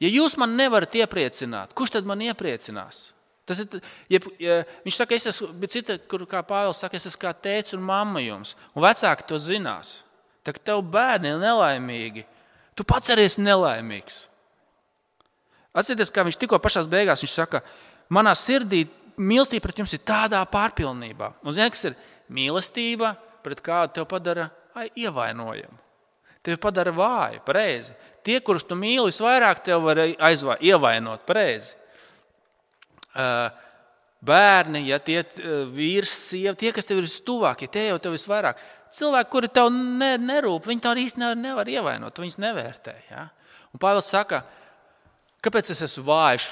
ja 0.04 0.10
jūs 0.12 0.36
man 0.42 0.58
nevarat 0.60 0.96
iepriecināt, 1.00 1.72
kurš 1.78 1.96
tad 1.96 2.10
man 2.10 2.22
iepriecinās? 2.26 3.14
Tas 3.48 3.60
ir, 3.60 3.80
ja, 4.12 4.20
ja, 4.40 4.58
viņš 4.86 4.98
saka, 5.00 5.16
es 5.16 5.28
esmu, 5.32 5.50
bet 5.60 5.74
cita, 5.74 5.98
kur, 6.12 6.24
kā 6.30 6.44
Pāvils 6.48 6.80
saka, 6.84 7.00
es 7.00 7.08
esmu 7.10 7.24
kā 7.24 7.34
tēvs 7.36 7.76
un 7.76 7.84
mamma 7.84 8.22
jums, 8.24 8.54
un 8.76 8.84
vecāki 8.86 9.28
to 9.28 9.40
zinās. 9.40 9.98
Tad 10.44 10.60
tev 10.66 10.84
bērni 10.92 11.32
ir 11.32 11.42
nelaimīgi. 11.42 12.26
Tu 12.76 12.86
pats 12.88 13.12
arī 13.14 13.28
esi 13.30 13.44
nelaimīgs. 13.44 14.24
Atcerieties, 15.74 16.12
kā 16.14 16.26
viņš 16.26 16.38
tikko 16.42 16.60
pašā 16.62 16.84
beigās 16.90 17.24
saka, 17.32 17.64
manā 18.14 18.36
sirdī 18.38 18.84
mīlestība 19.18 19.68
pret 19.68 19.80
jums 19.82 19.94
ir 19.96 20.04
tādā 20.06 20.42
pārpilnībā. 20.50 21.34
Un 21.46 21.56
zini, 21.56 21.72
kas 21.74 21.88
ir 21.90 21.96
mīlestība, 22.34 23.16
pret 23.44 23.62
kādu 23.64 23.98
te 23.98 24.06
padara 24.10 24.50
ievainojumu. 24.96 25.80
Tevi 26.44 26.60
padara 26.60 26.92
vāju, 26.92 27.40
pareizi. 27.46 27.94
Tie, 28.24 28.36
kurus 28.44 28.66
tu 28.68 28.76
mīli, 28.76 29.08
visvairāk 29.08 29.64
tev 29.64 29.86
var 29.86 30.02
aizvā, 30.04 30.58
ievainot, 30.60 31.24
pareizi. 31.28 31.72
Uh, 33.14 33.48
bērni, 34.24 34.82
ja 34.90 35.00
tie 35.04 35.22
vīrs, 35.72 36.12
sieva, 36.32 36.56
tie, 36.60 36.72
kas 36.76 36.88
tev 36.90 37.02
ir 37.02 37.10
stuvākie, 37.12 37.70
tie 37.72 37.90
jau 37.90 38.00
tev 38.02 38.16
visvairāk 38.16 38.60
cilvēki, 38.98 39.30
kuri 39.32 39.50
tev 39.54 39.70
ne, 39.74 40.16
nerūp, 40.22 40.68
viņi 40.70 40.84
tev 40.84 41.00
īsti 41.02 41.22
nevar, 41.22 41.40
nevar 41.40 41.72
ievainot, 41.72 42.20
viņus 42.22 42.40
nevērtē. 42.42 42.94
Ja? 43.12 43.28
Un 43.74 43.82
Pāvils 43.82 44.10
saka, 44.12 44.44
kāpēc 45.44 45.72
es 45.74 45.84
esmu 45.88 46.06
vājš? 46.12 46.50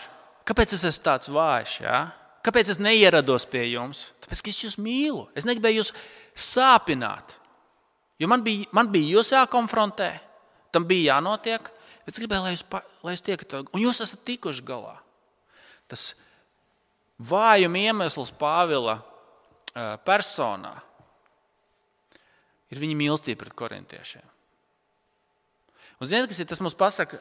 Kāpēc 0.48 0.74
es 0.78 0.86
esmu 0.90 1.06
tāds 1.06 1.30
vājš? 1.32 1.76
Ja? 1.86 2.00
Kāpēc 2.46 2.74
es 2.74 2.82
neierados 2.82 3.46
pie 3.50 3.68
jums? 3.70 4.10
Tāpēc, 4.24 4.42
ka 4.42 4.54
es 4.54 4.64
jūs 4.64 4.80
mīlu. 4.82 5.28
Es 5.38 5.46
negribēju 5.46 5.84
jūs 5.84 5.94
sāpināt. 6.34 7.38
Jo 8.22 8.30
man 8.30 8.44
bija, 8.46 8.68
man 8.74 8.90
bija 8.94 9.18
jūs 9.18 9.32
jākonfrontē, 9.34 10.10
tam 10.74 10.86
bija 10.90 11.16
jānotiek. 11.16 11.70
Bet 12.06 12.16
es 12.16 12.22
gribēju, 12.22 12.46
lai 12.46 12.56
jūs, 12.56 12.66
lai 13.06 13.16
jūs 13.16 13.26
tiekat, 13.26 13.58
un 13.62 13.82
jūs 13.82 14.02
esat 14.02 14.24
tikuši 14.26 14.66
galā. 14.66 14.96
Tas 15.90 16.12
vājuma 17.22 17.82
iemesls 17.86 18.34
Pāvila 18.34 18.98
personā 20.06 20.74
ir 22.72 22.82
viņa 22.82 22.98
mīlestība 22.98 23.44
pret 23.44 23.58
korintiešiem. 23.58 24.26
Un 26.02 26.10
ziniet, 26.10 26.32
kas 26.32 26.42
ir 26.42 26.50
tas 26.50 26.62
mums 26.64 26.78
pasaka? 26.78 27.20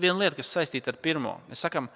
Viena 0.00 0.16
lieta, 0.18 0.34
kas 0.40 0.50
saistīta 0.50 0.90
ar 0.90 0.98
pirmo. 0.98 1.36
Mēs 1.46 1.62
sakām, 1.62 1.86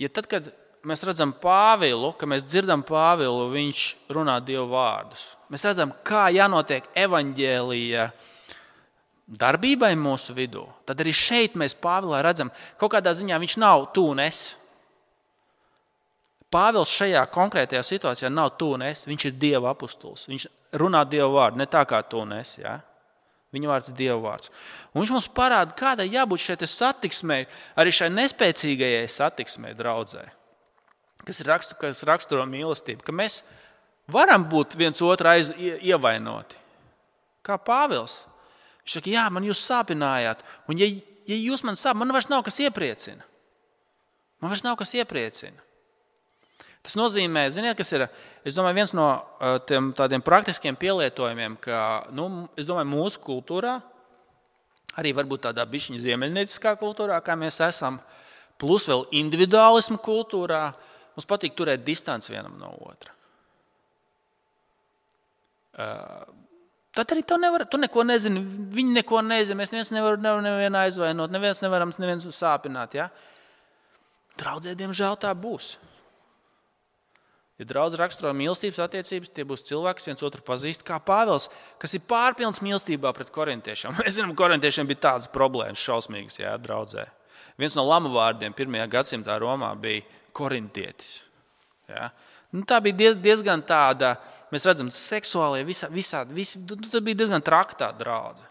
ja 0.00 0.08
tad, 0.08 0.30
kad 0.30 0.48
mēs 0.88 1.04
redzam 1.04 1.34
Pāvilu, 1.36 2.14
ka 2.16 2.28
mēs 2.30 2.46
dzirdam 2.48 2.84
Pāvilu, 2.86 3.50
viņš 3.52 3.84
runā 4.16 4.38
Dievu 4.44 4.70
vārdus. 4.72 5.26
Mēs 5.52 5.66
redzam, 5.68 5.92
kā 6.06 6.28
jānotiek 6.32 6.88
evaņģēlīja 6.96 8.08
darbībai 9.28 9.92
mūsu 10.00 10.32
vidū. 10.36 10.64
Tad 10.88 11.04
arī 11.04 11.12
šeit 11.12 11.58
mēs 11.60 11.76
Pāvilā 11.76 12.22
redzam, 12.24 12.48
ka 12.48 12.86
kaut 12.86 12.96
kādā 12.96 13.12
ziņā 13.16 13.36
viņš 13.42 13.58
nav 13.60 13.90
tu 13.92 14.06
un 14.14 14.24
es. 14.24 14.56
Pāvils 16.48 16.88
šajā 16.96 17.26
konkrētajā 17.28 17.82
situācijā 17.84 18.32
nav 18.32 18.54
tu 18.56 18.70
un 18.72 18.86
es. 18.88 19.04
Viņš 19.08 19.28
ir 19.28 19.36
Dieva 19.36 19.74
apustulis. 19.74 20.24
Viņš 20.30 20.48
runā 20.72 21.04
Dieva 21.08 21.28
vārdu, 21.32 21.60
ne 21.60 21.66
tā 21.70 21.84
kā 21.88 22.00
tu 22.04 22.20
un 22.22 22.34
es. 22.38 22.56
Ja? 22.60 22.78
Viņa 23.54 23.70
vārds 23.70 23.90
ir 23.90 23.96
Dieva 23.96 24.18
vārds. 24.20 24.50
Un 24.92 25.02
viņš 25.02 25.12
mums 25.14 25.28
parāda, 25.32 25.76
kādai 25.76 26.08
jābūt 26.10 26.44
šai 26.44 26.68
satiksmei, 26.68 27.46
arī 27.78 27.94
šai 27.94 28.10
nespēcīgajai 28.12 29.06
satiksmei, 29.12 29.76
draudzē, 29.78 30.26
kas, 31.24 31.40
ir 31.40 31.48
rakstu, 31.48 31.78
kas 31.80 32.04
raksturo 32.08 32.44
mīlestību. 32.48 33.06
Ka 33.06 33.14
mēs 33.14 33.40
varam 34.12 34.44
būt 34.48 34.76
viens 34.80 35.00
otru 35.04 35.32
aiz, 35.32 35.52
ievainoti. 35.56 36.60
Kā 37.46 37.56
Pāvils. 37.56 38.20
Viņš 38.84 38.98
saka, 38.98 39.12
jā, 39.12 39.24
man 39.32 39.46
jūs 39.48 39.64
sāpinājāt. 39.64 40.44
Un, 40.68 40.80
ja, 40.80 40.88
ja 41.28 41.38
jūs 41.38 41.64
man 41.64 41.76
sāpināt, 41.76 42.02
man 42.04 42.16
vairs 42.18 42.28
nav 42.28 42.44
kas 42.44 42.60
iepriecina. 42.64 43.24
Man 44.42 44.52
vairs 44.52 44.64
nav 44.66 44.76
kas 44.80 44.92
iepriecina. 44.96 45.67
Tas 46.86 46.94
nozīmē, 46.96 47.42
ziniet, 47.52 47.76
kas 47.76 47.90
ir 47.92 48.06
domāju, 48.54 48.76
viens 48.78 48.94
no 48.96 49.08
uh, 49.10 49.58
tiem 49.66 49.90
tādiem 49.96 50.22
praktiskiem 50.24 50.78
pielietojumiem, 50.78 51.58
ka 51.60 52.06
nu, 52.14 52.46
domāju, 52.56 52.90
mūsu 52.92 53.22
kultūrā, 53.24 53.78
arī 54.98 55.12
varbūt 55.18 55.48
tādā 55.48 55.66
bišķiņa 55.68 56.00
ziemeļnieciskā 56.06 56.76
kultūrā, 56.80 57.18
kā 57.24 57.36
mēs 57.38 57.60
esam, 57.66 57.98
plus 58.58 58.86
vēl 58.88 59.04
individuālismu 59.20 59.98
kultūrā, 60.02 60.62
mums 61.16 61.28
patīk 61.28 61.54
turēt 61.58 61.84
distanci 61.86 62.32
vienam 62.32 62.56
no 62.60 62.72
otra. 62.86 63.14
Uh, 65.78 66.24
tad 66.96 67.12
arī 67.14 67.22
tu, 67.26 67.36
nevar, 67.38 67.62
tu 67.70 67.78
neko 67.78 68.02
nezini, 68.06 68.40
viņi 68.74 68.96
neko 68.96 69.20
nezina. 69.22 69.60
Mēs 69.60 69.70
neviens 69.74 69.92
nevaram 69.94 70.24
nevar 70.24 70.42
nevienu 70.42 70.80
aizvainot, 70.80 71.30
neviens 71.30 71.62
nevaram 71.62 71.92
nevienu 71.94 72.32
sāpināt. 72.34 72.96
Ja? 72.98 73.06
Draudzē, 74.40 74.74
diemžēl 74.78 75.20
tā 75.22 75.30
būs. 75.38 75.76
Ja 77.58 77.66
draudz 77.66 77.96
raksturo 77.98 78.30
mīlestības 78.38 78.78
attiecības, 78.84 79.32
tie 79.34 79.42
būs 79.46 79.64
cilvēki, 79.66 79.98
kas 79.98 80.06
viens 80.06 80.20
otru 80.22 80.44
pazīst, 80.46 80.84
kā 80.86 81.00
Pāvils, 81.02 81.48
kas 81.82 81.96
ir 81.98 82.04
pārpilns 82.06 82.62
mīlestībā 82.62 83.10
pret 83.16 83.32
korintiešiem. 83.34 83.96
Mēs 83.98 84.14
zinām, 84.14 84.30
ka 84.36 84.44
korintiešiem 84.44 84.86
bija 84.86 85.08
tādas 85.08 85.30
problēmas, 85.34 85.82
šausmīgas, 85.82 86.38
jā, 86.38 86.52
draudzē. 86.62 87.08
Viens 87.58 87.74
no 87.74 87.82
lamu 87.88 88.12
vārdiem 88.14 88.54
pirmajā 88.54 88.86
gadsimtā 88.92 89.40
Romā 89.42 89.72
bija 89.82 90.06
korintietis. 90.38 91.24
Ja? 91.90 92.12
Nu, 92.54 92.62
tā 92.62 92.78
bija 92.84 93.10
diezgan 93.18 93.64
tāda, 93.66 94.14
mēs 94.54 94.68
redzam, 94.68 94.92
seksuālie, 94.94 95.64
visā, 95.66 95.90
visā, 95.90 96.22
vis, 96.30 96.54
nu, 96.62 96.78
tā 96.86 97.02
bija 97.02 97.24
diezgan 97.24 97.42
traka 97.42 97.90
draudzene. 97.98 98.46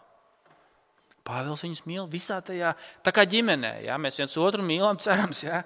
Pāvils 1.27 1.63
viņus 1.63 1.83
mīl 1.87 2.05
visā 2.11 2.41
tajā, 2.43 2.73
tā 3.03 3.11
kā 3.15 3.23
ģimenē. 3.27 3.73
Ja? 3.87 3.97
Mēs 3.99 4.19
viens 4.19 4.35
otru 4.39 4.63
mīlam, 4.67 4.99
cerams. 5.03 5.43
Ja? 5.43 5.63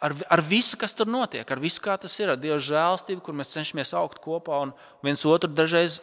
Ar, 0.00 0.14
ar 0.30 0.42
visu, 0.44 0.76
kas 0.78 0.94
tur 0.96 1.08
notiek, 1.10 1.48
ar 1.50 1.60
visu, 1.62 1.82
kā 1.82 1.96
tas 2.00 2.14
ir, 2.20 2.30
ar 2.32 2.38
Dieva 2.40 2.58
žēlstību, 2.62 3.22
kur 3.24 3.36
mēs 3.36 3.52
cenšamies 3.54 3.94
augt 3.98 4.22
kopā 4.24 4.62
un 4.66 4.72
viens 5.04 5.24
otru 5.26 5.50
dažreiz 5.50 5.98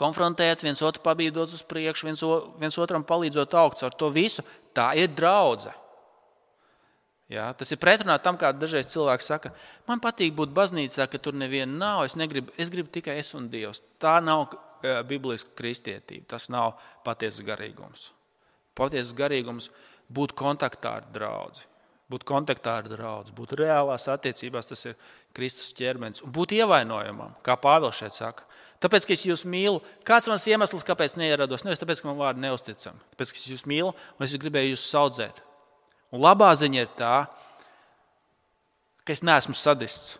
konfrontēt, 0.00 0.64
viens 0.64 0.80
otru 0.86 1.02
pabīdot 1.04 1.52
uz 1.52 1.62
priekšu, 1.66 2.08
viens, 2.08 2.24
viens 2.60 2.80
otram 2.80 3.04
palīdzot 3.06 3.54
augt 3.58 3.82
ar 3.84 3.94
to 3.96 4.10
visu. 4.14 4.44
Tā 4.76 4.92
ir 4.98 5.10
draudzene. 5.12 5.76
Ja, 7.30 7.52
tas 7.54 7.70
ir 7.70 7.78
pretrunā 7.78 8.16
tam, 8.18 8.34
kā 8.34 8.48
dažreiz 8.50 8.88
cilvēki 8.90 9.22
saka, 9.22 9.52
man 9.86 10.00
patīk 10.02 10.32
būt 10.34 10.50
baznīcā, 10.50 11.06
ka 11.06 11.20
tur 11.22 11.36
neviena 11.38 11.70
nav. 11.70 12.00
Es, 12.08 12.16
negribu, 12.18 12.50
es 12.58 12.72
gribu 12.74 12.90
tikai 12.90 13.20
es 13.20 13.30
un 13.38 13.46
Dievs. 13.52 13.84
Tā 14.02 14.16
nav 14.24 14.48
uh, 14.48 14.56
bibliska 15.06 15.54
kristietība. 15.60 16.26
Tas 16.34 16.48
nav 16.50 16.74
patiesas 17.06 17.46
garīgums. 17.46 18.08
Patiesas 18.74 19.14
garīgums 19.14 19.70
būt 20.10 20.34
kontaktā 20.34 20.96
ar 20.98 21.06
draugu 21.14 21.69
būt 22.10 22.26
kontaktā 22.26 22.80
ar 22.80 22.88
draugu, 22.90 23.32
būt 23.36 23.54
reālās 23.60 24.08
attiecībās, 24.10 24.66
tas 24.66 24.82
ir 24.88 24.96
Kristus 25.36 25.70
ķermenis, 25.78 26.24
un 26.26 26.32
būt 26.34 26.56
ievainojamam, 26.58 27.36
kā 27.46 27.54
Pāvils 27.60 28.00
šeit 28.00 28.16
saka. 28.16 28.46
Tāpēc, 28.82 29.06
ka 29.06 29.14
es 29.14 29.26
jūs 29.28 29.44
mīlu, 29.46 29.82
kāds 30.08 30.26
ir 30.26 30.34
mans 30.34 30.46
iemesls, 30.50 30.86
kāpēc 30.88 31.14
neierados? 31.20 31.62
Nevis 31.66 31.82
tāpēc, 31.82 32.02
ka 32.02 32.10
man 32.10 32.18
vārdi 32.18 32.42
neusticami, 32.42 33.02
tāpēc, 33.12 33.34
ka 33.34 33.42
es 33.42 33.46
jūs 33.52 33.66
mīlu 33.70 33.92
un 33.92 34.26
es 34.26 34.34
gribēju 34.40 34.74
jūs 34.74 34.88
audzēt. 34.98 35.42
Un 36.10 36.24
labā 36.24 36.50
ziņa 36.58 36.82
ir 36.82 36.90
tā, 36.98 37.14
ka 39.04 39.14
es 39.14 39.22
neesmu 39.26 39.54
sadists. 39.54 40.16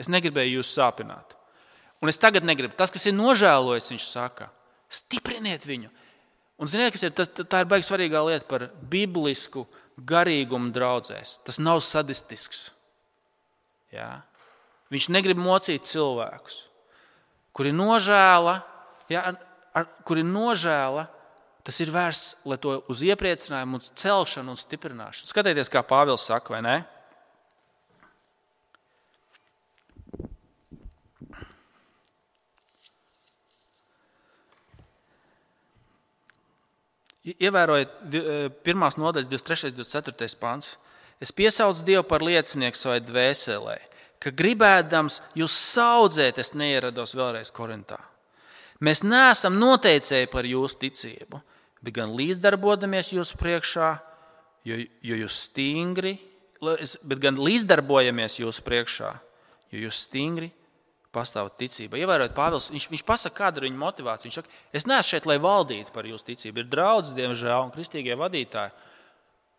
Es 0.00 0.08
negribēju 0.08 0.60
jūs 0.60 0.72
sāpināt. 0.76 1.36
Un 2.00 2.08
es 2.08 2.20
tagad 2.20 2.46
negribu. 2.48 2.72
Tas, 2.76 2.92
kas 2.92 3.04
ir 3.08 3.16
nožēlojis, 3.16 3.90
viņš 3.92 4.06
saka, 4.08 4.48
stipriniet 4.88 5.66
viņu. 5.68 5.90
Un 6.60 6.68
ziniet, 6.68 6.92
kas 6.92 7.04
ir 7.04 7.12
tas, 7.16 7.28
tā 7.28 7.62
ir 7.62 7.68
baigta 7.68 7.88
svarīgā 7.88 8.20
lieta 8.24 8.48
par 8.48 8.66
biblisku 8.92 9.66
garīgumu 10.06 10.72
draudzēs. 10.74 11.38
Tas 11.46 11.60
nav 11.62 11.80
sadistisks. 11.84 12.68
Jā. 13.94 14.20
Viņš 14.90 15.08
negrib 15.14 15.38
mocīt 15.38 15.86
cilvēkus, 15.86 16.56
kuri 17.54 17.72
nožēla, 17.74 18.56
jā, 19.10 19.22
ar, 19.74 19.88
kuri 20.06 20.26
nožēla. 20.26 21.06
Tas 21.60 21.76
ir 21.84 21.90
vērsts, 21.92 22.38
lai 22.48 22.56
to 22.58 22.78
uz 22.90 23.02
iepriecinājumu, 23.04 23.78
uz 23.78 23.90
celšanu 24.00 24.54
un 24.54 24.58
stiprināšanu. 24.58 25.28
Skatieties, 25.28 25.68
kā 25.70 25.82
Pāvils 25.86 26.24
saka, 26.26 26.54
vai 26.54 26.62
ne? 26.64 26.76
Ievērojiet, 37.20 37.90
e, 38.16 38.36
pirmās 38.64 38.96
nodaļas 38.96 39.28
23. 39.28 39.74
un 39.74 39.82
24. 39.82 40.36
pāns. 40.40 40.76
Es 41.20 41.32
piesaucu 41.36 41.84
Dievu 41.84 42.06
par 42.08 42.24
liecinieku 42.24 42.78
savai 42.80 43.00
dvēselē, 43.04 43.76
ka 44.20 44.32
gribēdams 44.32 45.20
jūs 45.36 45.52
saudzēt, 45.52 46.38
es 46.40 46.54
neierados 46.56 47.12
vēlreiz 47.12 47.52
Korintā. 47.52 47.98
Mēs 48.80 49.02
neesam 49.04 49.58
noteicēji 49.60 50.30
par 50.32 50.48
jūsu 50.48 50.78
ticību, 50.80 51.42
bet 51.84 51.94
gan 51.98 52.14
līdzdarbojamies 52.16 53.12
jūsu 53.12 53.36
priekšā, 53.36 53.90
jo, 54.64 54.80
jo 55.04 55.20
jūs 55.20 55.42
stingri, 55.50 56.14
bet 56.60 57.20
gan 57.20 57.36
līdzdarbojamies 57.36 58.38
jūsu 58.40 58.64
priekšā, 58.64 59.12
jo 59.72 59.84
jūs 59.84 60.06
stingri 60.08 60.48
pastāv 61.14 61.50
ticība. 61.58 61.98
Ievērojot, 62.00 62.34
Pāvils, 62.36 62.68
viņš, 62.72 62.86
viņš 62.92 63.04
pasaka, 63.06 63.36
kāda 63.42 63.60
ir 63.60 63.68
viņa 63.68 63.80
motivācija. 63.80 64.28
Viņš 64.28 64.38
saka, 64.38 64.60
es 64.76 64.86
neesmu 64.86 65.08
šeit, 65.08 65.26
lai 65.26 65.38
valdītu 65.42 65.94
par 65.94 66.06
jūsu 66.06 66.28
ticību. 66.30 66.62
Ir 66.62 66.70
draugs, 66.70 67.14
diemžēl, 67.16 67.66
un 67.66 67.72
kristīgie 67.74 68.16
vadītāji, 68.18 68.74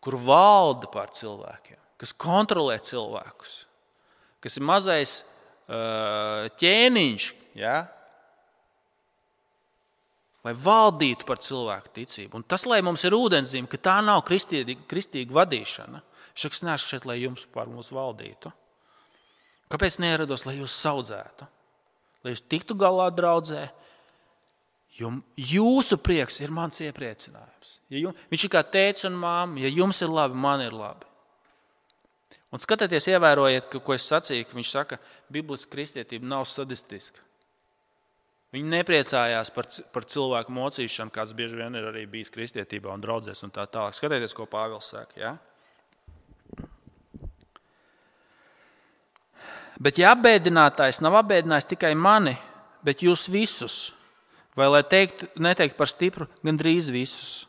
kur 0.01 0.17
valda 0.21 0.89
pār 0.91 1.11
cilvēkiem, 1.15 1.79
kas 2.01 2.15
kontrolē 2.17 2.79
cilvēkus, 2.81 3.57
kas 4.41 4.57
ir 4.57 4.65
mazais 4.65 5.17
uh, 5.21 6.47
ķēniņš, 6.61 7.27
ja? 7.59 7.81
lai 10.41 10.55
valdītu 10.57 11.27
par 11.27 11.37
cilvēku 11.43 11.91
ticību. 11.99 12.39
Un 12.39 12.47
tas, 12.49 12.65
lai 12.65 12.79
mums 12.85 13.03
ir 13.05 13.13
ūdenzime, 13.13 13.69
ka 13.69 13.77
tā 13.77 13.99
nav 14.01 14.23
kristīga, 14.25 14.73
kristīga 14.89 15.35
vadīšana. 15.41 16.01
Es 16.31 16.63
neesmu 16.63 16.87
šeit, 16.87 17.05
lai 17.05 17.19
jums 17.21 17.43
par 17.53 17.69
mums 17.69 17.91
valdītu. 17.93 18.49
Kāpēc 19.71 19.99
neierados, 20.03 20.43
lai 20.47 20.57
jūs 20.57 20.75
audzētu, 20.89 21.47
lai 22.25 22.33
jūs 22.33 22.43
tiktu 22.51 22.75
galā 22.79 23.07
draudzē? 23.15 23.69
Jo 24.99 25.13
jūsu 25.39 25.97
prieks 26.03 26.41
ir 26.43 26.51
mans 26.53 26.81
iepriecinājums. 26.83 27.77
Ja 27.91 28.01
jums, 28.03 28.25
viņš 28.31 28.43
ir 28.45 28.51
kā 28.51 28.61
tēvs 28.67 29.07
un 29.07 29.15
māma. 29.17 29.61
Ja 29.63 29.71
jums 29.71 30.01
ir 30.03 30.11
labi, 30.11 30.35
man 30.37 30.63
ir 30.63 30.75
labi. 30.75 31.07
Un 32.51 32.59
skatieties, 32.59 33.07
ievērojiet, 33.13 33.69
ka, 33.71 33.79
ko 33.79 33.95
es 33.95 34.05
sacīju, 34.11 34.45
ka 34.49 34.57
viņš 34.57 34.71
saka, 34.73 34.97
ka 34.99 35.31
Bībeles 35.31 35.63
kristietība 35.71 36.27
nav 36.27 36.43
sadistiska. 36.51 37.23
Viņi 38.51 38.67
nepriecājās 38.73 39.53
par, 39.55 39.69
par 39.95 40.03
cilvēku 40.11 40.51
mocīšanu, 40.51 41.13
kāds 41.15 41.31
bieži 41.35 41.55
vien 41.61 41.77
ir 41.79 41.87
arī 41.87 42.03
bijis 42.11 42.33
kristietībā 42.33 42.91
un 42.91 43.03
draudzēs 43.03 43.45
un 43.47 43.53
tā 43.55 43.63
tālāk. 43.71 43.95
Skatieties, 43.95 44.35
ko 44.35 44.43
Pāvils 44.51 44.91
saka. 44.91 45.15
Ja? 45.15 45.31
Bet 49.81 49.97
ja 49.97 50.11
apbēdinātājs 50.13 51.01
nav 51.01 51.17
apbēdinājis 51.23 51.71
tikai 51.73 51.95
mani, 51.97 52.35
bet 52.85 53.01
jūs 53.01 53.25
visus, 53.33 53.77
vai 54.57 54.67
lai 54.69 54.81
teikt, 54.85 55.25
neteikt 55.41 55.77
par 55.79 55.89
stipru, 55.89 56.27
gandrīz 56.45 56.91
visus, 56.93 57.47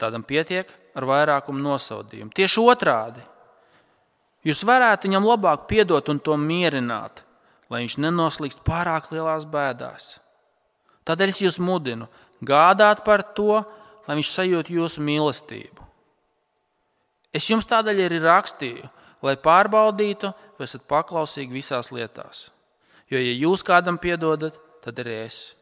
tādam 0.00 0.24
pietiek 0.26 0.68
ar 0.94 1.06
vairākumu 1.08 1.62
nosodījumu. 1.64 2.34
Tieši 2.36 2.64
otrādi. 2.64 3.22
Jūs 4.44 4.60
varētu 4.66 5.08
viņam 5.08 5.24
labāk 5.24 5.64
piedot 5.70 6.10
un 6.12 6.20
to 6.20 6.36
mierināt, 6.36 7.22
lai 7.72 7.80
viņš 7.84 7.96
nenoslīgst 8.04 8.60
pārāk 8.66 9.08
lielās 9.14 9.46
bēdās. 9.48 10.18
Tādēļ 11.08 11.32
es 11.32 11.40
jūs 11.40 11.56
mudinu 11.60 12.10
gādāt 12.44 13.00
par 13.06 13.24
to, 13.36 13.62
lai 14.04 14.18
viņš 14.18 14.34
sajūtu 14.34 14.76
jūsu 14.76 15.04
mīlestību. 15.04 15.80
Es 17.34 17.48
jums 17.48 17.66
tādēļ 17.66 18.04
arī 18.04 18.20
rakstīju, 18.22 18.90
lai 19.24 19.34
pārbaudītu, 19.40 20.30
vai 20.58 20.68
esat 20.68 20.84
paklausīgi 20.90 21.54
visās 21.54 21.90
lietās. 21.94 22.48
Jo, 23.10 23.20
ja 23.20 23.34
jūs 23.34 23.64
kādam 23.66 23.98
piedodat, 24.00 24.56
tad 24.84 24.98
arī 25.02 25.20
es. 25.24 25.54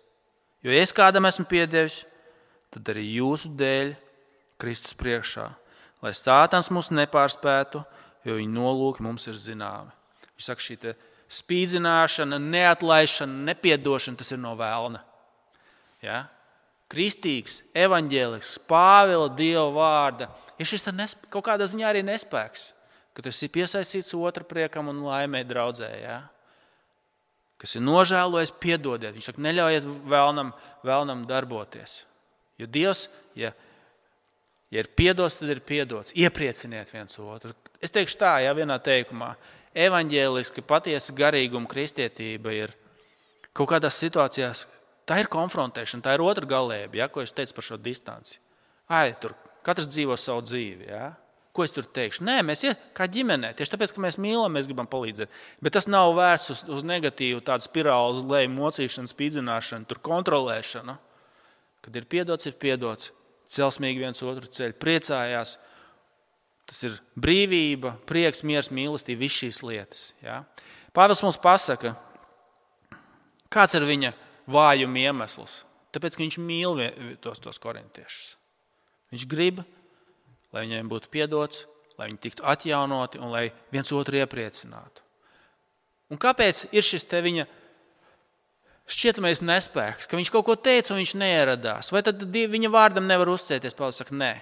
Jo 0.62 0.74
es 0.74 0.94
kādam 0.94 1.26
esmu 1.26 1.46
piedevis, 1.50 2.02
tad 2.72 2.92
arī 2.92 3.04
jūsu 3.18 3.50
dēļ 3.58 3.94
Kristus 4.62 4.94
priekšā, 4.98 5.48
lai 6.04 6.12
Sātans 6.14 6.70
mūs 6.70 6.92
nepārspētu, 6.94 7.82
jo 8.26 8.36
viņa 8.38 8.54
nolūki 8.54 9.02
mums 9.02 9.26
ir 9.26 9.40
zināmi. 9.40 9.90
Viņš 10.36 10.46
saka, 10.46 10.64
šī 10.64 10.94
spīdzināšana, 11.32 12.38
neatlaišana, 12.42 13.40
nepiedošana, 13.48 14.20
tas 14.20 14.32
ir 14.34 14.40
no 14.42 14.52
vēlna. 14.58 15.00
Ja? 16.04 16.26
Kristīgs, 16.92 17.62
evaņģēlisks, 17.78 18.60
Pāvila 18.68 19.30
Dieva 19.32 19.68
vārda 19.72 20.28
ir 20.60 20.68
šis 20.68 20.84
nesp... 20.92 21.24
kaut 21.32 21.46
kādā 21.48 21.66
ziņā 21.68 21.88
arī 21.88 22.02
nespēks, 22.04 22.72
ka 23.16 23.24
tas 23.24 23.40
ir 23.44 23.52
piesaistīts 23.52 24.14
otra 24.16 24.44
priekam 24.48 24.88
un 24.92 25.02
laimē 25.04 25.42
draudzē. 25.48 25.90
Ja? 26.02 26.18
Kas 27.60 27.76
ir 27.78 27.84
nožēlojis, 27.84 28.54
piedodiet. 28.62 29.14
Viņš 29.14 29.30
saka, 29.30 29.44
neļaujiet 29.44 29.86
vēlnam, 30.10 30.50
vēlnam 30.86 31.26
darboties. 31.28 32.02
Jo 32.60 32.68
Dievs, 32.70 33.06
ja, 33.38 33.52
ja 34.72 34.82
ir 34.82 34.90
piedots, 34.96 35.38
tad 35.40 35.52
ir 35.52 35.62
piedots. 35.66 36.14
Ieprieciniet 36.18 36.90
viens 36.92 37.18
otru. 37.22 37.54
Es 37.82 37.94
teikšu 37.94 38.18
tā, 38.20 38.36
ja 38.44 38.54
vienā 38.56 38.78
teikumā, 38.82 39.32
evaņģēliski, 39.78 40.64
patiesa 40.66 41.14
garīguma 41.16 41.70
kristietība 41.70 42.54
ir 42.56 42.74
kaut 43.56 43.70
kādās 43.72 43.98
situācijās, 44.00 44.66
tā 45.08 45.20
ir 45.22 45.30
konfrontēšana, 45.32 46.04
tā 46.04 46.16
ir 46.16 46.24
otra 46.24 46.48
galība, 46.48 47.02
ja, 47.02 47.08
ko 47.12 47.24
es 47.24 47.34
teicu 47.34 47.56
par 47.58 47.68
šo 47.68 47.78
distanci. 47.80 48.38
Ai, 48.92 49.12
tur 49.20 49.36
katrs 49.64 49.88
dzīvo 49.90 50.16
savu 50.18 50.44
dzīvi. 50.46 50.90
Ja. 50.90 51.12
Ko 51.52 51.66
es 51.66 51.74
tur 51.74 51.84
teikšu? 51.84 52.24
Nē, 52.24 52.38
mēs 52.48 52.62
ir 52.64 52.78
kā 52.96 53.04
ģimenē. 53.12 53.50
Tieši 53.58 53.74
tāpēc, 53.74 53.92
ka 53.92 54.00
mēs 54.00 54.16
mīlam, 54.20 54.54
mēs 54.56 54.68
gribam 54.70 54.88
palīdzēt. 54.88 55.32
Bet 55.60 55.74
tas 55.76 55.88
nav 55.90 56.14
vērsts 56.16 56.54
uz, 56.54 56.62
uz 56.78 56.86
negatīvu, 56.88 57.42
tādu 57.44 57.66
spirāli, 57.66 58.22
uz 58.22 58.30
leju 58.30 58.52
mocīšanu, 58.54 59.10
spīdzināšanu, 59.12 59.88
tur 59.90 60.00
kontrolēšanu. 60.06 60.96
Kad 61.84 61.98
ir 61.98 62.08
piedots, 62.08 62.48
ir 62.48 62.56
piedots. 62.56 63.12
Celsmīgi 63.52 64.00
viens 64.00 64.24
otru 64.24 64.48
ceļu, 64.48 64.78
priecājās, 64.80 65.58
Tas 66.72 66.78
ir 66.86 66.94
brīvība, 67.18 67.96
prieks, 68.08 68.42
miers, 68.46 68.70
mīlestība, 68.72 69.24
visas 69.24 69.40
šīs 69.42 69.60
lietas. 69.66 70.02
Ja? 70.22 70.42
Pāvils 70.94 71.22
mums 71.24 71.38
pasaka, 71.42 71.94
kāds 73.52 73.74
ir 73.76 73.86
viņa 73.88 74.12
vājuma 74.52 75.02
iemesls. 75.08 75.62
Tāpēc, 75.92 76.16
ka 76.16 76.24
viņš 76.24 76.38
mīl 76.40 76.80
tos, 77.20 77.42
tos 77.42 77.60
korintiešus. 77.60 78.36
Viņš 79.12 79.26
grib, 79.28 79.60
lai 80.52 80.66
viņiem 80.66 80.90
būtu 80.90 81.10
piedots, 81.12 81.66
lai 81.98 82.10
viņi 82.10 82.20
tiktu 82.22 82.46
atjaunoti 82.48 83.20
un 83.22 83.32
lai 83.32 83.48
viens 83.72 83.92
otru 83.92 84.20
iepriecinātu. 84.20 85.04
Un 86.12 86.20
kāpēc 86.20 86.66
ir 86.76 86.84
šis 86.84 87.06
te 87.08 87.20
viņa 87.24 87.46
šķietamais 88.92 89.40
nespēks, 89.44 90.08
ka 90.08 90.18
viņš 90.18 90.30
kaut 90.34 90.44
ko 90.48 90.56
teica 90.60 90.92
un 90.92 91.00
viņš 91.00 91.14
neieradās? 91.16 91.92
Vai 91.94 92.02
tad 92.04 92.20
viņa 92.28 92.72
vārdam 92.72 93.08
nevar 93.08 93.30
uzticēties? 93.32 93.76
Pāvils 93.78 94.02
saka, 94.02 94.16
nē. 94.16 94.34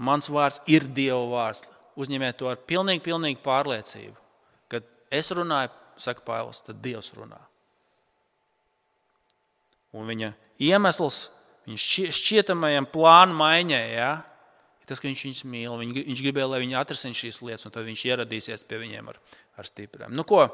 Mans 0.00 0.30
vārds 0.32 0.62
ir 0.70 0.86
Dieva 0.88 1.20
vārds. 1.28 1.68
Uzņemiet 2.00 2.38
to 2.40 2.48
ar 2.48 2.56
pilnīgu, 2.64 3.02
pilnīgu 3.04 3.42
pārliecību. 3.44 4.14
Kad 4.72 4.86
es 5.12 5.28
runāju, 5.36 5.74
saka 6.00 6.24
Pāvils, 6.24 6.62
tad 6.64 6.80
Dievs 6.80 7.10
runā. 7.18 7.40
Un 9.92 10.06
viņa 10.08 10.30
iemesls 10.62 11.26
viņa 11.70 12.12
šķietamajam 12.18 12.88
plānu 12.92 13.38
maiņai 13.38 13.82
ja, 13.94 14.12
tas, 14.90 15.00
ka 15.00 15.06
viņš 15.06 15.24
viņus 15.26 15.42
mīl. 15.46 15.74
Viņš, 15.80 15.98
viņš 16.10 16.22
gribēja, 16.26 16.48
lai 16.50 16.62
viņi 16.64 16.78
atrisina 16.80 17.16
šīs 17.16 17.42
lietas, 17.46 17.66
un 17.68 17.74
tad 17.74 17.86
viņš 17.86 18.06
ieradīsies 18.10 18.66
pie 18.66 18.80
viņiem 18.82 19.12
ar, 19.12 19.20
ar 19.60 19.68
stipriem. 19.68 20.14
Nu, 20.16 20.26
ko? 20.26 20.48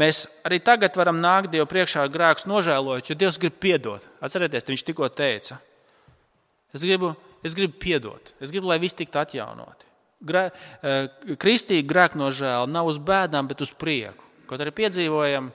Mēs 0.00 0.24
arī 0.46 0.60
tagad 0.64 0.94
varam 0.96 1.18
nākt 1.20 1.50
Dievu 1.52 1.66
priekšā 1.68 2.06
ar 2.06 2.12
grēkus 2.14 2.46
nožēlojot, 2.48 3.10
jo 3.10 3.18
Dievs 3.18 3.40
grib 3.42 3.58
piedot. 3.60 4.04
Atcerieties, 4.22 4.68
viņš 4.70 4.86
tikko 4.86 5.10
teica, 5.12 5.58
es 6.72 6.86
gribu 6.86 7.12
es 7.42 7.56
gribu 7.56 7.78
piedot, 7.80 8.32
es 8.40 8.52
gribu, 8.52 8.68
lai 8.70 8.78
viss 8.80 8.96
tiktu 8.96 9.20
atjaunoti. 9.20 9.88
Grē, 10.20 10.50
eh, 10.84 11.08
kristīgi 11.40 11.88
grēk 11.88 12.14
no 12.14 12.28
žēla 12.28 12.68
nav 12.68 12.86
uz 12.86 12.98
bēdām, 12.98 13.48
bet 13.48 13.60
uz 13.60 13.72
prieku. 13.72 14.20
Kaut 14.46 14.60
arī 14.60 14.70
piedzīvojam 14.70 15.52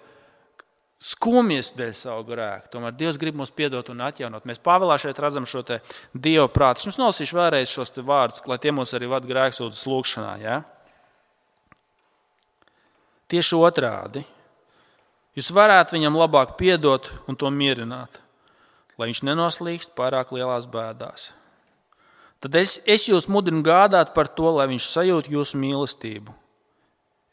skumjas 1.01 1.73
dēļ 1.77 1.93
savu 1.97 2.25
grēku, 2.29 2.71
tomēr 2.73 2.95
Dievs 2.97 3.19
grib 3.21 3.38
mums 3.38 3.53
piedot 3.55 3.89
un 3.91 4.03
atjaunot. 4.05 4.45
Mēs 4.47 4.62
Pāvēlā 4.63 4.97
šeit 5.01 5.19
redzam 5.21 5.47
šo 5.49 5.63
Dieva 6.13 6.47
prātu. 6.51 6.88
Es 6.89 6.99
nolasīšu 6.99 7.38
vēlreiz 7.38 7.71
šos 7.71 7.93
vārdus, 7.99 8.45
lai 8.47 8.60
tie 8.62 8.73
mūs 8.75 8.95
arī 8.97 9.10
vada 9.12 9.29
grēksūdzes 9.29 9.86
lūgšanā. 9.91 10.34
Ja? 10.43 10.62
Tieši 13.31 13.58
otrādi. 13.60 14.25
Jūs 15.36 15.51
varētu 15.51 15.97
viņam 15.97 16.15
labāk 16.15 16.55
piedot 16.60 17.10
un 17.27 17.36
to 17.36 17.49
mierināt, 17.51 18.21
lai 18.95 19.10
viņš 19.12 19.25
nenoslīgst 19.27 19.97
pārāk 19.97 20.31
lielās 20.31 20.69
bēdās 20.71 21.34
tad 22.45 22.60
es, 22.62 22.77
es 22.86 23.08
jūs 23.10 23.25
mudinu 23.25 23.63
gādāt 23.65 24.12
par 24.13 24.29
to, 24.29 24.51
lai 24.53 24.67
viņš 24.69 24.86
sajūta 24.91 25.31
jūsu 25.34 25.58
mīlestību. 25.58 26.34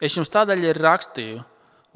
Es 0.00 0.16
jums 0.16 0.32
tādēļ 0.32 0.70
ir 0.70 0.80
rakstīju, 0.80 1.42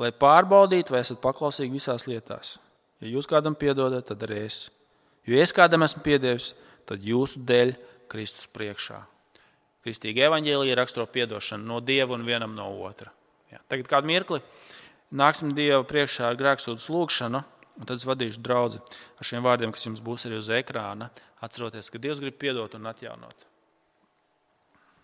lai 0.00 0.12
pārbaudītu, 0.12 0.94
vai 0.94 1.02
esat 1.04 1.20
paklausīgi 1.22 1.78
visās 1.78 2.06
lietās. 2.08 2.56
Ja 3.00 3.10
jūs 3.12 3.28
kādam 3.28 3.56
piedodat, 3.58 4.08
tad 4.08 4.22
arī 4.26 4.44
es. 4.46 4.66
Jo 5.26 5.38
es 5.42 5.52
kādam 5.54 5.84
esmu 5.84 6.04
piedevis, 6.04 6.52
tad 6.88 7.04
jūsu 7.04 7.42
dēļ 7.46 7.74
Kristus 8.10 8.48
priekšā. 8.54 9.02
Kristīga 9.86 10.26
evaņģēlīja 10.30 10.76
raksturo 10.78 11.06
atdošanu 11.06 11.66
no 11.66 11.80
Dieva 11.80 12.16
un 12.16 12.24
vienam 12.26 12.54
no 12.56 12.66
otra. 12.82 13.12
Ja. 13.52 13.60
Tagad 13.70 13.86
kādu 13.90 14.10
mirkli 14.10 14.40
nāksim 15.14 15.52
Dieva 15.54 15.84
priekšā 15.86 16.30
ar 16.30 16.38
grēksūdzes 16.40 16.88
lūgšanu. 16.90 17.42
Un 17.76 17.84
tad 17.84 18.00
es 18.00 18.06
vadīšu 18.08 18.40
draugu 18.40 18.80
ar 18.80 19.28
šiem 19.28 19.44
vārdiem, 19.44 19.72
kas 19.74 19.84
jums 19.84 20.00
būs 20.00 20.24
arī 20.24 20.38
uz 20.40 20.48
ekrāna, 20.48 21.10
atceroties, 21.44 21.90
ka 21.92 22.00
Dievs 22.00 22.22
grib 22.24 22.38
piedot 22.40 22.72
un 22.78 22.88
atjaunot. 22.88 23.44